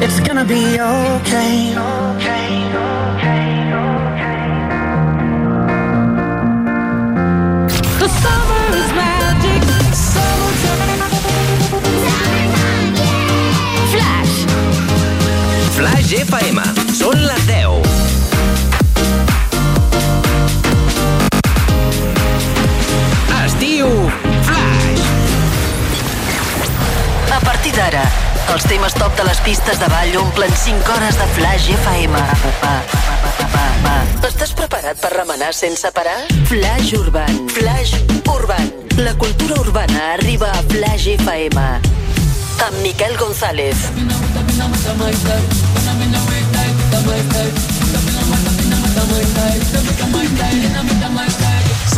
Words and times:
It's 0.00 0.20
gonna 0.20 0.44
be 0.44 0.78
okay. 0.78 1.74
The 7.98 8.08
summer 8.22 8.64
is 8.80 8.90
magic. 8.94 9.62
Summertime. 9.92 11.02
Flash. 13.92 14.36
Flash 15.76 16.12
FM. 16.28 16.58
Són 16.94 17.18
les 17.26 17.42
10. 17.50 17.82
Es 23.42 23.52
diu 23.64 23.90
Flash. 24.46 25.04
A 27.34 27.40
partir 27.44 27.72
d'ara, 27.74 28.06
els 28.54 28.64
temes 28.64 28.94
top 28.96 29.14
de 29.18 29.24
les 29.26 29.38
pistes 29.44 29.78
de 29.80 29.86
ball 29.92 30.14
omplen 30.20 30.52
5 30.56 30.92
hores 30.94 31.16
de 31.18 31.26
Flash 31.36 31.68
FM. 31.74 32.20
Estàs 34.28 34.52
preparat 34.56 34.98
per 35.02 35.10
remenar 35.14 35.50
sense 35.56 35.90
parar? 35.96 36.16
Flash 36.48 36.94
Urban. 36.96 37.40
Flash 37.52 37.96
Urban. 38.30 38.70
La 39.04 39.14
cultura 39.20 39.60
urbana 39.60 40.14
arriba 40.14 40.50
a 40.52 40.62
Flash 40.70 41.08
FM. 41.18 41.58
Amb 41.58 42.80
Miquel 42.82 43.16
González. 43.18 43.88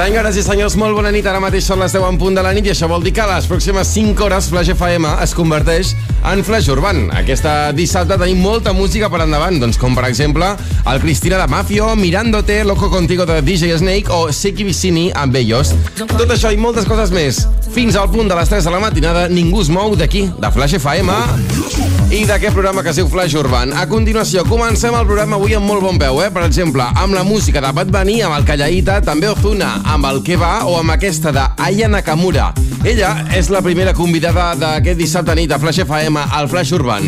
Senyores 0.01 0.37
i 0.37 0.43
senyors, 0.43 0.77
molt 0.81 0.97
bona 0.97 1.11
nit. 1.13 1.27
Ara 1.27 1.43
mateix 1.43 1.67
són 1.69 1.83
les 1.85 1.93
10 1.93 2.09
en 2.09 2.19
punt 2.21 2.39
de 2.39 2.45
la 2.45 2.55
nit 2.57 2.67
i 2.67 2.73
això 2.73 2.89
vol 2.89 3.05
dir 3.05 3.13
que 3.17 3.27
les 3.29 3.51
pròximes 3.51 3.93
5 3.99 4.25
hores 4.25 4.49
Flash 4.53 4.73
FM 4.75 5.19
es 5.27 5.37
converteix 5.37 5.95
en 6.33 6.45
Flash 6.45 6.69
Urban. 6.73 7.09
Aquesta 7.17 7.73
dissabte 7.77 8.19
tenim 8.21 8.41
molta 8.43 8.75
música 8.77 9.11
per 9.11 9.23
endavant, 9.25 9.59
doncs 9.63 9.79
com 9.81 9.97
per 9.97 10.07
exemple 10.09 10.53
el 10.91 11.01
Cristina 11.03 11.39
de 11.41 11.49
Mafio, 11.51 11.95
Mirándote, 11.97 12.63
Loco 12.65 12.91
Contigo 12.91 13.27
de 13.27 13.41
DJ 13.43 13.79
Snake 13.79 14.13
o 14.13 14.33
Seki 14.33 14.65
Vicini 14.65 15.11
amb 15.15 15.33
Bellos. 15.35 15.75
Tot 15.97 16.29
això 16.29 16.53
i 16.53 16.61
moltes 16.61 16.89
coses 16.89 17.15
més. 17.15 17.45
Fins 17.71 17.97
al 17.97 18.11
punt 18.11 18.29
de 18.29 18.37
les 18.37 18.51
3 18.51 18.67
de 18.67 18.75
la 18.75 18.83
matinada, 18.83 19.29
ningú 19.29 19.63
es 19.63 19.71
mou 19.71 19.95
d'aquí, 19.97 20.27
de 20.41 20.51
Flash 20.51 20.79
FM 20.81 21.15
i 22.11 22.25
d'aquest 22.27 22.57
programa 22.57 22.83
que 22.83 22.91
es 22.91 22.99
diu 22.99 23.07
Flash 23.07 23.37
Urban. 23.39 23.71
A 23.79 23.85
continuació, 23.87 24.43
comencem 24.49 24.95
el 24.99 25.07
programa 25.07 25.39
avui 25.39 25.55
amb 25.55 25.71
molt 25.71 25.85
bon 25.85 26.01
peu, 26.01 26.19
eh? 26.25 26.31
Per 26.35 26.43
exemple, 26.43 26.83
amb 26.99 27.15
la 27.15 27.23
música 27.23 27.63
de 27.63 27.71
Bad 27.77 27.93
Bunny, 27.95 28.19
amb 28.27 28.35
el 28.35 28.49
Callaïta, 28.49 28.99
també 29.07 29.31
Ozuna, 29.31 29.77
amb 29.95 30.11
el 30.11 30.19
Que 30.27 30.35
va 30.41 30.65
o 30.67 30.75
amb 30.81 30.91
aquesta 30.97 31.31
de 31.31 31.47
Aya 31.63 31.87
Nakamura. 31.89 32.51
Ella 32.83 33.13
és 33.37 33.51
la 33.53 33.61
primera 33.63 33.93
convidada 33.95 34.55
d'aquest 34.59 34.99
dissabte 34.99 35.35
nit 35.39 35.53
a 35.53 35.59
Flash 35.63 35.85
FM 35.85 36.10
al 36.17 36.49
Flash 36.49 36.73
Urban. 36.73 37.05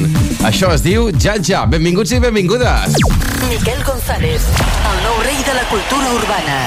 Això 0.46 0.72
es 0.74 0.82
diu 0.84 1.10
Ja 1.18 1.34
Ja. 1.42 1.64
Benvinguts 1.66 2.12
i 2.12 2.18
benvingudes. 2.20 2.94
Miquel 3.48 3.82
González, 3.84 4.42
el 4.90 4.98
nou 5.04 5.22
rei 5.24 5.38
de 5.46 5.54
la 5.54 5.64
cultura 5.70 6.12
urbana. 6.14 6.58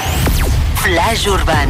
Flash 0.82 1.26
Urban. 1.26 1.68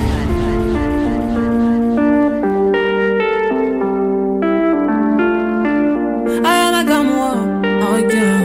Aya 6.45 6.71
Nakamura, 6.75 7.33
oh 7.87 7.99
yeah. 7.99 8.41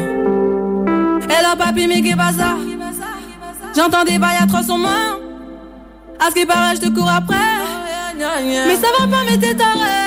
Hello 1.32 1.56
papi, 1.58 1.88
mais 1.88 2.16
pas 2.16 2.34
ça 2.34 2.58
J'entends 3.76 4.04
des 4.04 4.20
bails 4.20 4.38
atroces 4.44 4.66
sur 4.66 4.78
moi. 4.78 5.20
À 6.20 6.30
ce 6.30 6.36
qui 6.36 6.46
paraît, 6.46 6.76
je 6.76 6.82
te 6.82 6.90
cours 6.94 7.10
après. 7.10 7.36
Mais 8.16 8.76
ça 8.76 8.88
va 9.00 9.08
pas, 9.08 9.24
mais 9.28 9.38
t'es 9.38 9.56
taré. 9.56 10.01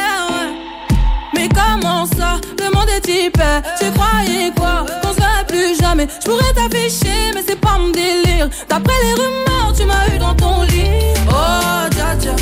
Mais 1.34 1.48
comment 1.48 2.06
ça 2.06 2.40
Le 2.58 2.70
monde 2.74 2.88
est 2.96 3.00
type. 3.00 3.40
Tu 3.78 3.90
croyais 3.92 4.52
quoi 4.56 4.86
Qu'on 5.02 5.12
se 5.12 5.16
verrait 5.20 5.46
plus 5.46 5.80
jamais. 5.80 6.06
Je 6.20 6.30
pourrais 6.30 6.52
t'afficher, 6.54 7.32
mais 7.34 7.42
c'est 7.46 7.58
pas 7.60 7.78
mon 7.78 7.90
délire. 7.90 8.48
D'après 8.68 8.94
les 9.04 9.12
rumeurs, 9.14 9.72
tu 9.76 9.84
m'as 9.84 10.14
eu 10.14 10.18
dans 10.18 10.34
ton 10.34 10.62
lit. 10.62 11.14
Oh, 11.28 11.88
dja 11.90 12.16
dja. 12.20 12.34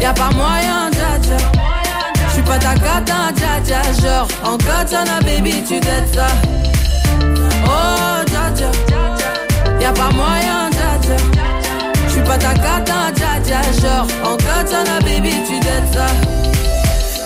Y'a 0.00 0.12
pas 0.12 0.30
moyen, 0.30 0.90
dja 0.92 1.18
dja. 1.22 1.36
J'suis 2.30 2.42
pas 2.42 2.58
ta 2.58 2.74
cata, 2.74 3.32
dja 3.34 3.60
dja. 3.64 3.82
Genre, 4.00 4.28
en 4.44 4.56
katana, 4.56 5.20
baby, 5.20 5.62
tu 5.66 5.80
t'aides 5.80 6.14
ça. 6.14 6.26
Oh, 7.66 8.24
dja 8.26 8.50
dja. 8.54 8.70
Y'a 9.80 9.92
pas 9.92 10.10
moyen, 10.10 10.70
dja 10.70 10.98
dja. 11.02 11.16
J'suis 12.08 12.22
pas 12.22 12.38
ta 12.38 12.54
cata, 12.54 13.12
dja 13.14 13.40
dja. 13.44 13.60
Genre, 13.80 14.06
en 14.24 14.36
katana, 14.36 15.00
baby, 15.00 15.32
tu 15.46 15.58
t'aides 15.60 15.92
ça. 15.92 16.06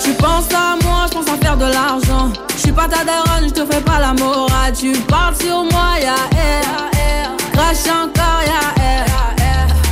Tu 0.05 0.13
penses 0.13 0.53
à 0.53 0.77
moi, 0.85 1.07
je 1.09 1.17
pense 1.17 1.29
à 1.29 1.37
faire 1.43 1.57
de 1.57 1.65
l'argent. 1.65 2.31
Je 2.57 2.61
suis 2.61 2.73
pas 2.73 2.87
ta 2.87 3.05
daronne, 3.05 3.49
je 3.49 3.55
te 3.55 3.65
fais 3.65 3.81
pas 3.81 3.99
la 3.99 4.13
morale. 4.13 4.73
Tu 4.79 4.93
parles 5.09 5.35
sur 5.35 5.65
moi, 5.65 5.99
y'a 5.99 6.21
air. 6.39 7.37
Crache 7.55 7.87
encore, 7.89 8.43
y'a 8.45 8.85
air. 8.85 9.05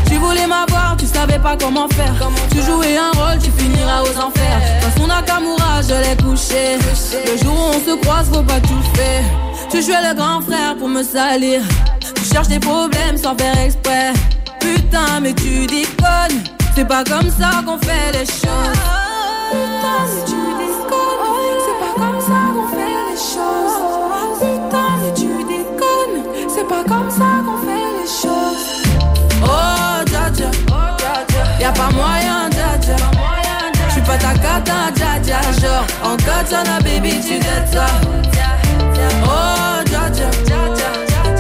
Tu 0.07 0.17
voulais 0.17 0.47
m'avoir, 0.47 0.97
tu 0.99 1.07
savais 1.07 1.39
pas 1.39 1.57
comment 1.57 1.89
faire. 1.89 2.15
Tu 2.51 2.59
jouais 2.59 2.97
un 2.99 3.11
rôle, 3.19 3.39
tu 3.43 3.51
finiras 3.53 4.03
aux 4.03 4.19
enfers. 4.19 4.61
Dans 4.83 5.01
son 5.01 5.07
Nakamura, 5.07 5.81
je 5.81 5.95
l'ai 5.95 6.17
couché. 6.23 6.77
Le 7.27 7.43
jour 7.43 7.55
où 7.55 7.77
on 7.77 7.91
se 7.91 7.97
croise, 8.03 8.29
faut 8.31 8.43
pas 8.43 8.61
tout 8.61 8.83
faire. 8.95 9.25
Tu 9.71 9.81
jouais 9.81 10.03
le 10.11 10.15
grand 10.15 10.43
frère 10.43 10.77
pour 10.79 10.89
me 10.89 11.03
salir. 11.03 11.63
Tu 12.15 12.25
cherches 12.25 12.49
des 12.49 12.61
problèmes 12.61 13.17
sans 13.17 13.35
faire 13.35 13.59
exprès. 13.59 14.13
Putain, 14.61 15.21
mais 15.23 15.33
tu 15.33 15.67
déconnes. 15.67 16.43
C'est 16.75 16.87
pas 16.87 17.03
comme 17.03 17.31
ça 17.31 17.63
qu'on 17.65 17.79
fait 17.79 18.13
les 18.13 18.27
choses. 18.27 19.02
En 36.13 36.17
katana, 36.17 36.79
baby, 36.81 37.21
tu 37.21 37.39
t'aides 37.39 37.69
ça. 37.73 37.87
Oh, 39.25 39.83
dja 39.87 40.11
dja. 40.11 40.29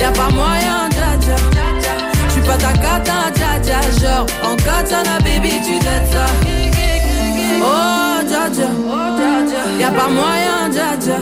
Y'a 0.00 0.10
pas 0.12 0.30
moyen, 0.30 0.88
dja 0.90 1.16
dja. 1.20 1.36
J'suis 2.28 2.40
pas 2.42 2.56
ta 2.56 2.72
cata, 2.72 3.30
dja 3.34 3.58
dja. 3.62 3.80
Genre, 4.00 4.26
en 4.42 4.56
katana, 4.56 5.18
baby, 5.20 5.60
tu 5.64 5.78
t'aides 5.78 6.10
ça. 6.12 6.26
Oh, 7.64 8.01
dja. 8.52 8.68
Y'a 9.80 9.90
pas 9.90 10.08
moyen, 10.08 10.68
dja 10.70 10.96
dja. 11.00 11.18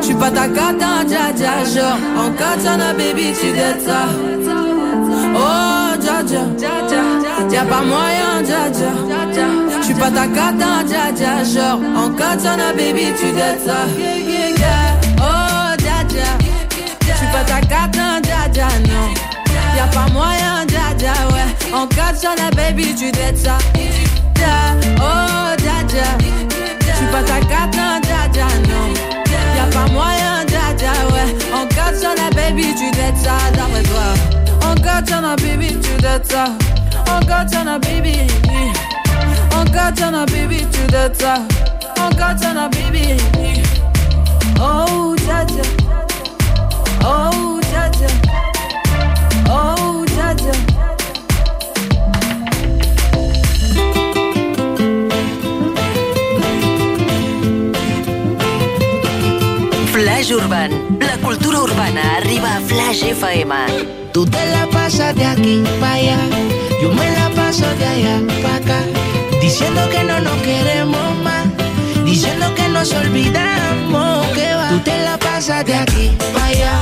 J'suis 0.00 0.14
pas 0.14 0.30
ta 0.30 0.48
cata, 0.48 1.04
dja 1.06 1.32
dja. 1.34 1.64
Genre, 1.64 1.98
en 2.16 2.30
katana, 2.32 2.92
baby, 2.92 3.32
tu 3.38 3.52
t'aides 3.52 3.82
ça. 3.86 4.06
Oh, 5.34 5.96
dja 6.00 6.22
dja. 6.22 6.42
Y'a 7.50 7.64
pas 7.64 7.82
moyen, 7.82 8.42
dja 8.44 8.70
dja. 8.72 8.90
J'suis 9.82 9.94
pas 9.94 10.10
ta 10.10 10.26
cata, 10.26 10.84
dja 10.86 11.12
dja. 11.14 11.44
Genre, 11.44 11.80
en 11.96 12.10
katana, 12.10 12.72
baby, 12.76 13.06
tu 13.18 13.32
t'aides 13.32 13.62
ça. 13.66 13.86
Oh, 15.18 15.76
dja 15.78 16.04
dja. 16.08 16.30
J'suis 17.00 17.30
pas 17.32 17.44
ta 17.44 17.60
cata, 17.60 18.20
dja 18.22 18.48
dja, 18.52 18.68
non. 18.88 19.08
Y'a 19.76 19.86
pas 19.88 20.12
moyen, 20.12 20.64
dja 20.68 20.94
dja, 20.96 21.14
ouais. 21.32 21.74
En 21.74 21.86
katana, 21.86 22.50
baby, 22.54 22.94
tu 22.94 23.10
t'aides 23.10 23.36
ça. 23.36 23.58
Oh, 24.98 25.56
dja 25.96 26.18
Tu 26.18 26.92
J'suis 26.92 27.06
pas 27.06 27.22
ta 27.22 27.40
carte, 27.40 27.74
non, 27.76 28.00
dja 28.02 28.28
dja, 28.32 28.46
non 28.68 28.86
Y'a 29.56 29.66
pas 29.72 29.90
moyen, 29.92 30.44
dja 30.46 30.74
dja, 30.76 30.92
ouais. 31.12 31.34
Encore 31.52 31.98
sur 31.98 32.10
la 32.16 32.30
baby, 32.34 32.74
tu 32.74 32.90
dettes 32.90 33.16
ça 33.22 33.36
d'après 33.54 33.82
toi. 33.82 34.08
Encore 34.70 35.06
sur 35.06 35.20
la 35.20 35.36
baby, 35.36 35.78
tu 35.80 36.02
dettes 36.02 36.30
ça. 36.30 36.44
Encore 37.10 37.48
sur 37.50 37.64
la 37.64 37.78
baby 37.78 38.18
On 39.52 39.60
Encore 39.60 39.96
sur 39.96 40.10
la 40.10 40.26
baby, 40.26 40.66
tu 40.72 40.86
dettes 40.92 41.20
ça. 41.20 41.34
Encore 41.98 42.38
sur 42.40 42.54
la 42.54 42.68
baby 42.68 43.16
Oh, 44.60 45.14
dja 45.16 45.44
dja 45.44 45.62
Oh, 47.04 47.45
Flash. 60.26 60.70
La 60.98 61.16
cultura 61.18 61.60
urbana 61.60 62.16
arriba 62.16 62.56
a 62.56 62.60
Flash 62.60 63.04
FM. 63.04 63.54
Tú 64.12 64.26
te 64.26 64.44
la 64.46 64.66
pasas 64.72 65.14
de 65.14 65.24
aquí 65.24 65.62
para 65.78 65.94
allá, 65.94 66.18
yo 66.82 66.92
me 66.92 67.08
la 67.12 67.30
paso 67.30 67.64
de 67.78 67.86
allá 67.86 68.20
para 68.42 68.56
acá, 68.56 68.80
diciendo 69.40 69.88
que 69.88 70.02
no 70.02 70.18
nos 70.20 70.36
queremos 70.42 71.16
más, 71.22 71.44
diciendo 72.04 72.52
que 72.56 72.68
nos 72.68 72.92
olvidamos 72.92 74.26
que 74.34 74.52
va. 74.54 74.68
Tú 74.70 74.80
te 74.80 74.98
la 75.04 75.16
pasas 75.16 75.64
de 75.64 75.74
aquí 75.76 76.10
para 76.32 76.46
allá, 76.46 76.74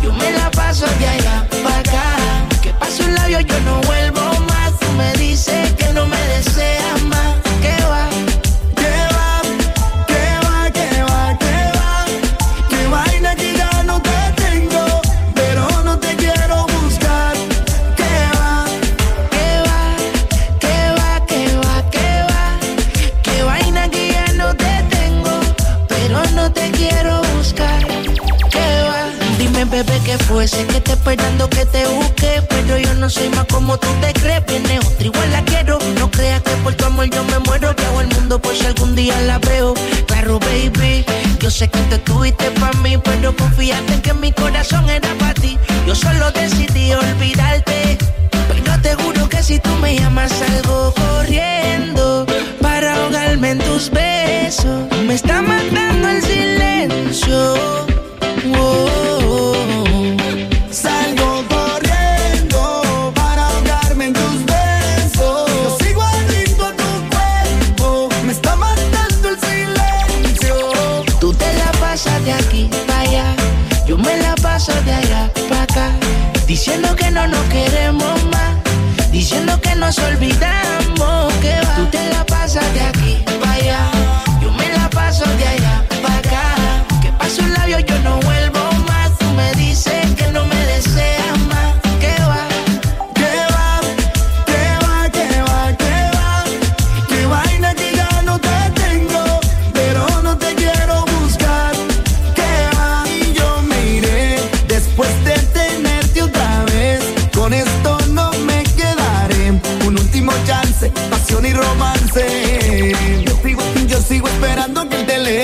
yo 0.00 0.12
me 0.12 0.30
la 0.30 0.48
paso 0.52 0.86
de 1.00 1.08
allá 1.08 1.48
para 1.64 1.78
acá, 1.78 2.06
que 2.62 2.70
paso 2.74 3.02
el 3.04 3.14
labio 3.14 3.40
yo 3.40 3.58
no 3.62 3.80
vuelvo 3.88 4.22
más. 4.48 4.70
Tú 4.78 4.86
me 4.96 5.12
dices 5.14 5.72
que 5.72 5.92
no 5.92 6.06
me 6.06 6.20
deseas 6.28 6.73
veces 30.44 30.66
que 30.66 30.80
te 30.80 30.92
esperando 30.92 31.48
que 31.48 31.64
te 31.64 31.86
busque, 31.86 32.42
pero 32.50 32.76
yo 32.76 32.92
no 32.94 33.08
soy 33.08 33.30
más 33.30 33.46
como 33.46 33.78
tú 33.78 33.88
te 34.02 34.12
crees. 34.12 34.44
Viene 34.44 34.78
otra 34.78 35.06
igual 35.06 35.32
la 35.32 35.42
quiero. 35.42 35.78
No 35.98 36.10
creas 36.10 36.42
que 36.42 36.50
por 36.62 36.74
tu 36.74 36.84
amor 36.84 37.08
yo 37.08 37.24
me 37.24 37.38
muero. 37.46 37.74
Que 37.74 37.84
hago 37.86 38.02
el 38.02 38.08
mundo 38.08 38.38
por 38.38 38.54
si 38.54 38.66
algún 38.66 38.94
día 38.94 39.18
la 39.22 39.38
veo. 39.38 39.72
Claro, 40.06 40.38
baby, 40.40 41.02
yo 41.40 41.50
sé 41.50 41.68
que 41.68 41.78
te 41.88 41.96
tuviste 41.98 42.50
para 42.60 42.76
mí, 42.82 42.98
pero 42.98 43.34
confiaste 43.34 43.94
en 43.94 44.02
que 44.02 44.12
mi 44.12 44.32
corazón 44.32 44.90
era 44.90 45.08
para 45.18 45.32
ti. 45.32 45.58
Yo 45.86 45.94
solo 45.94 46.30
decidí 46.32 46.92
olvidarte. 46.92 47.96
Pero 48.48 48.80
te 48.82 48.94
juro 48.96 49.26
que 49.30 49.42
si 49.42 49.58
tú 49.58 49.70
me 49.80 49.96
llamas 49.98 50.30
salgo 50.30 50.92
corriendo 50.92 52.26
para 52.60 52.96
ahogarme 52.96 53.52
en 53.52 53.58
tus 53.60 53.90
besos 53.90 54.93
nos 79.84 79.98
olvidamos. 79.98 80.93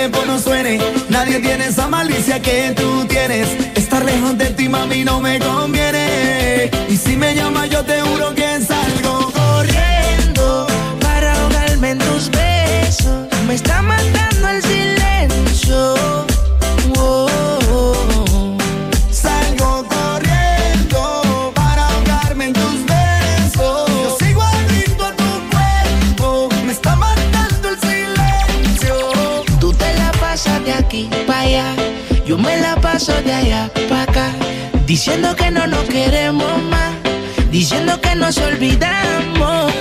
tiempo 0.00 0.24
no 0.26 0.38
suene. 0.38 0.78
Nadie 1.10 1.40
tiene 1.40 1.66
esa 1.66 1.86
malicia 1.86 2.40
que 2.40 2.72
tú 2.74 3.04
tienes. 3.04 3.48
Estar 3.74 4.02
lejos 4.02 4.38
de 4.38 4.46
ti, 4.46 4.66
mami, 4.66 5.04
no 5.04 5.20
me 5.20 5.38
conviene. 5.38 6.70
Y 6.88 6.96
si 6.96 7.18
me 7.18 7.34
llamas, 7.34 7.68
yo 7.68 7.84
te 7.84 8.00
juro 8.00 8.34
que 8.34 8.60
diciendo 35.00 35.34
que 35.34 35.50
no 35.50 35.66
nos 35.66 35.84
queremos 35.84 36.62
más, 36.64 36.92
diciendo 37.50 37.98
que 38.02 38.14
nos 38.14 38.36
olvidamos 38.36 39.72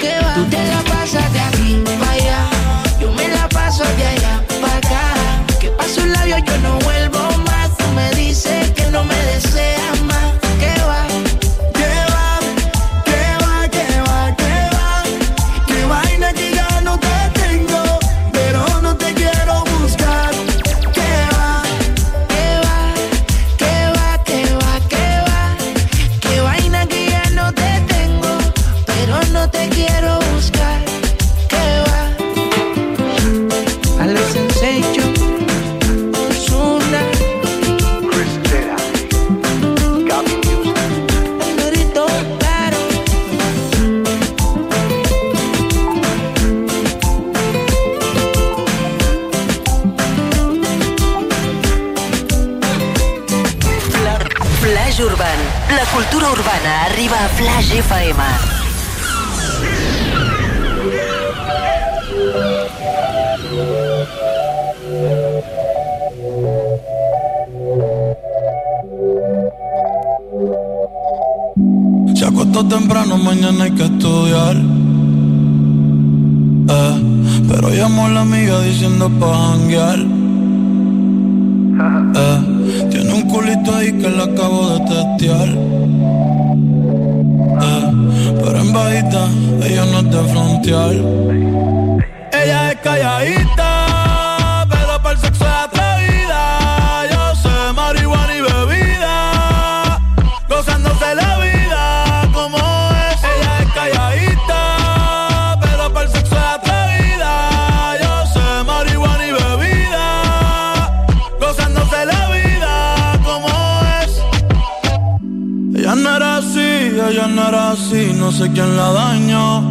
quien 118.53 118.77
la 118.77 118.91
dañó. 118.91 119.63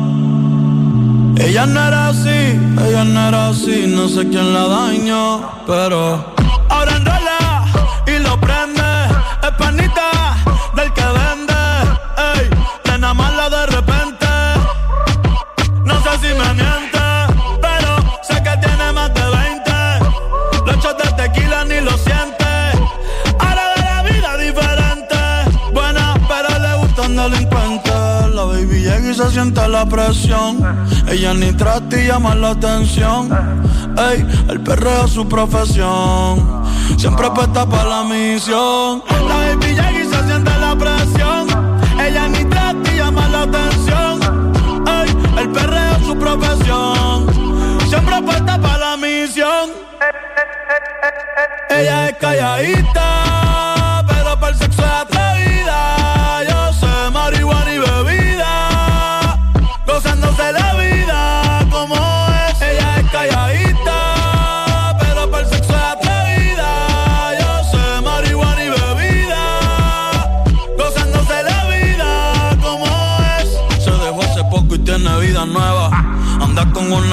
Ella 1.36 1.66
no 1.66 1.86
era 1.86 2.08
así, 2.08 2.28
ella 2.28 3.04
no 3.04 3.28
era 3.28 3.48
así, 3.48 3.86
no 3.86 4.08
sé 4.08 4.28
quién 4.28 4.52
la 4.52 4.66
dañó, 4.66 5.48
pero 5.66 6.34
ahora 6.68 6.96
enrola 6.96 7.64
y 8.06 8.18
lo 8.18 8.38
prende, 8.40 8.82
es 9.42 9.50
panita 9.56 10.17
y 29.10 29.14
se 29.14 29.30
siente 29.30 29.66
la 29.68 29.86
presión. 29.86 30.58
Ella 31.08 31.32
ni 31.32 31.52
trata 31.52 31.98
y 31.98 32.06
llama 32.06 32.34
la 32.34 32.50
atención. 32.50 33.30
Ey, 33.96 34.26
el 34.48 34.60
perreo 34.60 35.04
es 35.04 35.12
su 35.12 35.26
profesión. 35.26 36.64
Siempre 36.96 37.26
apuesta 37.26 37.66
para 37.66 37.84
la 37.84 38.04
misión. 38.04 39.02
La 39.28 39.36
baby 39.36 39.66
y 39.66 40.04
se 40.04 40.26
siente 40.26 40.50
la 40.58 40.76
presión. 40.76 41.46
Ella 42.00 42.28
ni 42.28 42.44
trata 42.44 42.92
y 42.92 42.96
llama 42.96 43.28
la 43.28 43.42
atención. 43.42 44.20
Ey, 44.86 45.16
el 45.38 45.48
perreo 45.50 45.96
es 45.96 46.06
su 46.06 46.18
profesión. 46.18 47.26
Siempre 47.88 48.14
apuesta 48.14 48.60
para 48.60 48.78
la 48.78 48.96
misión. 48.96 49.70
Ella 51.70 52.08
es 52.08 52.16
calladita 52.18 53.47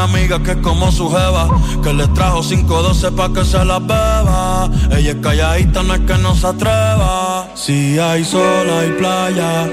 amiga 0.05 0.41
que 0.41 0.51
es 0.51 0.57
como 0.57 0.91
su 0.91 1.09
jeva, 1.09 1.47
que 1.83 1.93
le 1.93 2.07
trajo 2.09 2.41
512 2.41 3.11
pa' 3.11 3.33
que 3.33 3.43
se 3.43 3.63
la 3.63 3.79
beba. 3.79 4.69
Ella 4.91 5.11
es 5.11 5.17
calladita, 5.17 5.83
no 5.83 5.93
es 5.93 6.01
que 6.01 6.17
no 6.17 6.35
se 6.35 6.47
atreva. 6.47 7.47
Si 7.55 7.99
hay 7.99 8.23
sol, 8.23 8.67
hay 8.79 8.89
playa. 8.91 9.69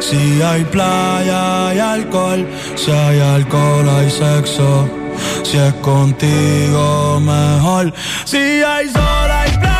Si 0.00 0.42
hay 0.42 0.64
playa, 0.64 1.68
hay 1.68 1.78
alcohol. 1.78 2.46
Si 2.74 2.90
hay 2.90 3.20
alcohol, 3.20 3.88
hay 3.88 4.10
sexo. 4.10 4.88
Si 5.44 5.56
es 5.56 5.74
contigo, 5.74 7.20
mejor. 7.20 7.92
Si 8.24 8.36
hay 8.36 8.86
sol, 8.88 9.30
hay 9.30 9.50
playa. 9.58 9.75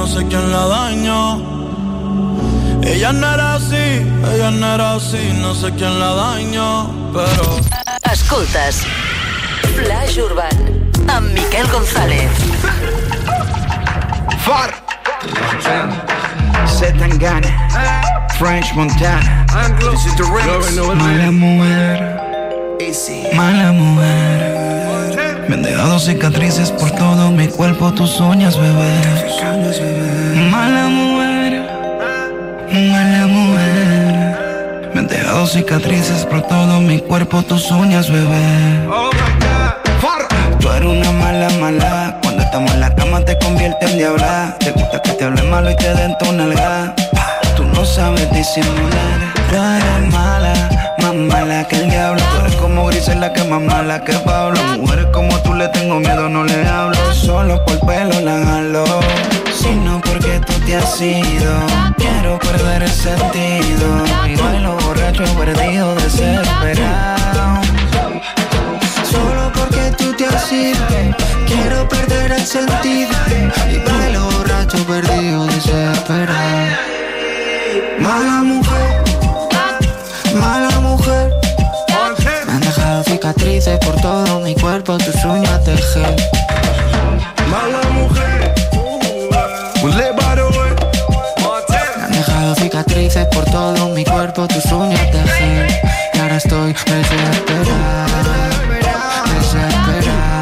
No 0.00 0.06
sé 0.06 0.24
quién 0.28 0.50
la 0.50 0.66
dañó. 0.66 1.42
Ella 2.82 3.12
no 3.12 3.34
era 3.34 3.56
así, 3.56 3.84
ella 4.32 4.50
no 4.50 4.74
era 4.74 4.94
así, 4.94 5.38
no 5.42 5.54
sé 5.54 5.70
quién 5.72 6.00
la 6.00 6.14
dañó, 6.14 6.88
pero... 7.12 7.60
Escoltes. 8.10 8.86
Flash 9.76 10.18
Urban 10.18 10.56
amb 11.06 11.30
Miquel 11.34 11.66
González. 11.68 12.30
Far 14.46 14.70
Setangana 16.66 17.50
French 18.38 18.74
Montana. 18.74 19.44
This 19.80 20.06
is 20.06 20.16
the 20.16 20.24
remix 20.24 20.96
Mala 20.96 21.30
mujer, 21.30 21.98
Easy. 22.80 23.26
Mala 23.36 23.72
mujer. 23.72 24.49
Dejado 25.80 25.98
cicatrices 25.98 26.70
por 26.72 26.90
todo 26.90 27.30
mi 27.30 27.48
cuerpo, 27.48 27.90
tus 27.90 28.20
uñas, 28.20 28.54
bebé. 28.54 28.92
Mala 30.50 30.88
mujer, 30.88 31.62
mala 32.70 33.26
mujer. 33.26 34.90
Me 34.92 35.00
han 35.00 35.06
dejado 35.06 35.46
cicatrices 35.46 36.26
por 36.26 36.42
todo 36.42 36.82
mi 36.82 37.00
cuerpo, 37.00 37.42
tus 37.42 37.70
uñas, 37.70 38.10
bebé. 38.10 38.88
Tú 40.60 40.70
eres 40.70 40.86
una 40.86 41.12
mala, 41.12 41.48
mala. 41.58 42.18
Cuando 42.22 42.42
estamos 42.42 42.74
en 42.74 42.80
la 42.80 42.94
cama 42.94 43.24
te 43.24 43.38
convierte 43.38 43.86
en 43.86 43.96
diabla. 43.96 44.56
Te 44.60 44.72
gusta 44.72 45.00
que 45.00 45.12
te 45.12 45.24
hable 45.24 45.42
malo 45.44 45.70
y 45.70 45.76
te 45.76 45.94
den 45.94 46.14
tu 46.18 46.30
nalga. 46.30 46.94
Tú 47.56 47.64
no 47.64 47.86
sabes 47.86 48.30
disimular. 48.32 49.32
Tú 49.48 49.56
eres 49.56 50.12
mala, 50.12 50.52
mala 51.30 51.66
que 51.66 51.76
el 51.76 51.90
diablo. 51.90 52.22
Tú 52.32 52.40
eres 52.40 52.56
como 52.56 52.86
Grisela 52.86 53.32
que 53.32 53.44
más 53.44 53.60
mala 53.62 54.02
que 54.04 54.12
Pablo. 54.12 54.60
Mujeres 54.78 55.06
como 55.12 55.36
tú 55.42 55.54
le 55.54 55.68
tengo 55.68 55.98
miedo, 56.00 56.28
no 56.28 56.44
le 56.44 56.66
hablo. 56.66 56.98
Solo 57.14 57.64
por 57.64 57.78
pelo 57.86 58.20
la 58.20 58.44
jalo. 58.44 58.84
Sino 59.52 60.00
porque 60.00 60.40
tú 60.46 60.52
te 60.66 60.76
has 60.76 61.00
ido. 61.00 61.52
Quiero 61.96 62.38
perder 62.38 62.82
el 62.82 62.90
sentido. 62.90 64.04
Y 64.28 64.36
bailo 64.36 64.76
borracho, 64.76 65.24
perdido, 65.38 65.94
desesperado. 65.96 67.60
Solo 69.10 69.50
porque 69.54 69.92
tú 69.98 70.12
te 70.14 70.26
has 70.26 70.52
ido 70.52 70.78
Quiero 71.46 71.88
perder 71.88 72.30
el 72.30 72.46
sentido 72.46 73.10
Y 73.68 73.78
bailo 73.78 74.30
borracho 74.30 74.78
perdido 74.86 75.46
desesperado 75.46 76.69
cicatrices 83.60 83.78
por 83.78 84.00
todo 84.00 84.40
mi 84.40 84.54
cuerpo 84.54 84.96
Tus 84.98 85.24
uñas 85.24 85.64
de 85.64 85.76
gel 85.76 86.16
Mala 87.50 87.80
mujer 87.92 88.54
by 89.82 90.36
the 90.36 90.44
way 90.58 90.70
Me 91.98 92.04
han 92.04 92.12
dejado 92.12 92.54
cicatrices 92.54 93.26
por 93.26 93.44
todo 93.44 93.88
mi 93.90 94.04
cuerpo 94.04 94.48
Tus 94.48 94.64
uñas 94.66 95.12
de 95.12 95.22
gel 95.22 95.66
Y 96.14 96.18
ahora 96.18 96.36
estoy 96.36 96.72
desesperado 96.72 98.30
Desesperado. 99.34 100.40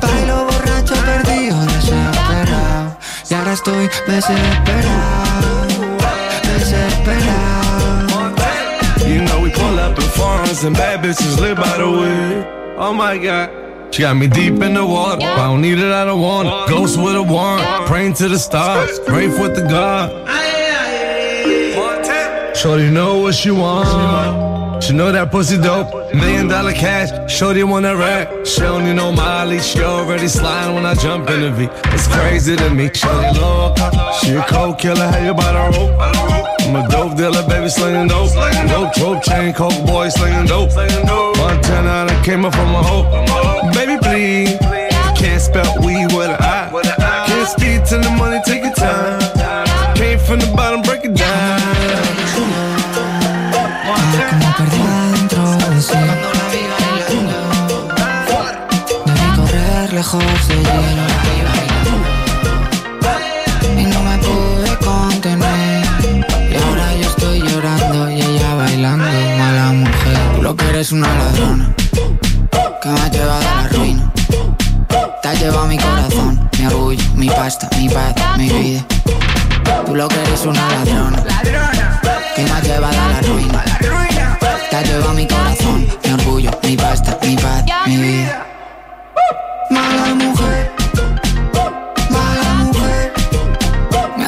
Bailo 0.00 0.44
borracho 0.44 0.94
perdido 0.94 1.56
desesperado. 1.66 2.96
Y 3.28 3.34
ahora 3.34 3.52
estoy 3.52 3.90
desesperado 4.06 5.17
foreigns 10.58 10.64
and 10.64 10.76
bad 10.76 11.04
bitches 11.04 11.40
live 11.40 11.56
by 11.56 11.78
the 11.78 11.90
way 11.90 12.76
Oh 12.76 12.92
my 12.92 13.18
god 13.18 13.50
she 13.90 14.02
got 14.02 14.16
me 14.16 14.28
deep 14.28 14.60
in 14.60 14.74
the 14.74 14.84
water. 14.84 15.24
I 15.24 15.46
don't 15.46 15.62
need 15.62 15.78
it, 15.78 15.90
I 15.90 16.04
don't 16.04 16.20
want 16.20 16.46
it. 16.46 16.68
Ghost 16.68 16.98
with 16.98 17.16
a 17.16 17.22
warrant. 17.22 17.86
Praying 17.86 18.12
to 18.20 18.28
the 18.28 18.38
stars. 18.38 19.00
Pray 19.06 19.30
for 19.30 19.48
the 19.48 19.62
God. 19.62 20.10
Shorty 22.54 22.90
know 22.90 23.20
what 23.20 23.34
she 23.34 23.50
want. 23.50 24.84
She 24.84 24.92
know 24.92 25.10
that 25.10 25.30
pussy 25.30 25.56
dope. 25.56 26.14
Million 26.14 26.48
dollar 26.48 26.72
cash. 26.72 27.32
Shorty 27.32 27.64
wanna 27.64 27.96
rap. 27.96 28.46
She 28.46 28.60
don't 28.60 28.84
need 28.84 28.96
no 28.96 29.10
Molly. 29.10 29.58
She 29.60 29.82
already 29.82 30.28
sliding 30.28 30.74
when 30.74 30.84
I 30.84 30.92
jump 30.92 31.30
in 31.30 31.40
the 31.40 31.50
V. 31.50 31.68
It's 31.94 32.06
crazy 32.08 32.56
to 32.56 32.68
me. 32.68 32.90
Shorty 32.92 33.40
loca. 33.40 33.90
She 34.20 34.32
a 34.32 34.42
cold 34.42 34.78
killer. 34.78 35.08
How 35.08 35.24
you 35.24 35.30
about 35.30 35.72
to 35.72 35.78
rope? 35.78 36.57
I'm 36.68 36.76
a 36.76 36.86
dope 36.86 37.16
dealer, 37.16 37.48
baby, 37.48 37.70
slinging 37.70 38.08
dope. 38.08 38.30
Dope, 38.68 38.92
dope 38.92 39.22
chain, 39.22 39.54
coke 39.54 39.86
boy, 39.86 40.10
slinging 40.10 40.44
dope. 40.44 40.68
Montana, 40.76 42.12
I 42.12 42.22
came 42.22 42.44
up 42.44 42.54
from 42.54 42.68
a 42.74 42.82
hoe. 42.82 43.72
Baby, 43.72 43.96
please. 44.02 44.58
Can't 45.16 45.40
spell 45.40 45.64
weed 45.80 46.12
with 46.12 46.28
an 46.28 46.36
I. 46.38 46.68
Can't 47.26 47.48
speed 47.48 47.86
to 47.86 47.96
the 47.96 48.10
money, 48.18 48.38
take 48.44 48.64
your 48.64 48.74
time. 48.74 49.18
Came 49.96 50.18
from 50.18 50.40
the 50.40 50.52
bottom, 50.54 50.82
break 50.82 51.06
it 51.06 51.14
down. 51.14 51.58
Como 54.28 54.52
perdida 54.58 55.12
dentro 55.12 55.42
de 55.70 55.80
sí 55.80 55.94
Debí 59.06 59.36
correr 59.36 59.92
lejos 59.94 60.48
de 60.48 60.56
hielo 60.56 61.37
eres 70.78 70.92
una 70.92 71.08
ladrona 71.12 71.74
Que 72.80 72.88
me 72.88 73.00
ha 73.00 73.08
llevado 73.08 73.48
a 73.48 73.62
la 73.62 73.68
ruina. 73.68 74.12
Te 75.22 75.28
has 75.28 75.40
llevado 75.40 75.66
mi 75.66 75.76
corazón, 75.76 76.48
mi 76.56 76.66
orgullo, 76.66 77.04
mi 77.16 77.28
pasta, 77.28 77.68
mi 77.76 77.88
paz, 77.88 78.14
mi 78.36 78.48
vida. 78.48 78.84
Tú 79.86 79.96
lo 79.96 80.06
que 80.06 80.22
eres 80.22 80.46
una 80.46 80.68
ladrona 80.70 81.24
Que 82.36 82.42
me 82.44 82.50
ha 82.52 82.60
llevado 82.60 82.96
a 82.96 83.08
la 83.08 83.20
ruina. 83.22 83.64
Te 84.70 84.76
has 84.76 84.88
llevado 84.88 85.14
mi 85.14 85.26
corazón, 85.26 85.88
mi 86.04 86.12
orgullo, 86.12 86.50
mi 86.62 86.76
pasta, 86.76 87.18
mi 87.24 87.34
paz, 87.34 87.64
mi 87.84 87.96
vida. 87.96 88.46
Mala 89.70 90.14
mujer 90.14 90.72
Mala 92.08 92.54
mujer. 92.62 93.12
Me 94.16 94.26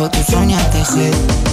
han 0.00 0.10
dejado 0.10 0.46
cicatrices 0.46 1.48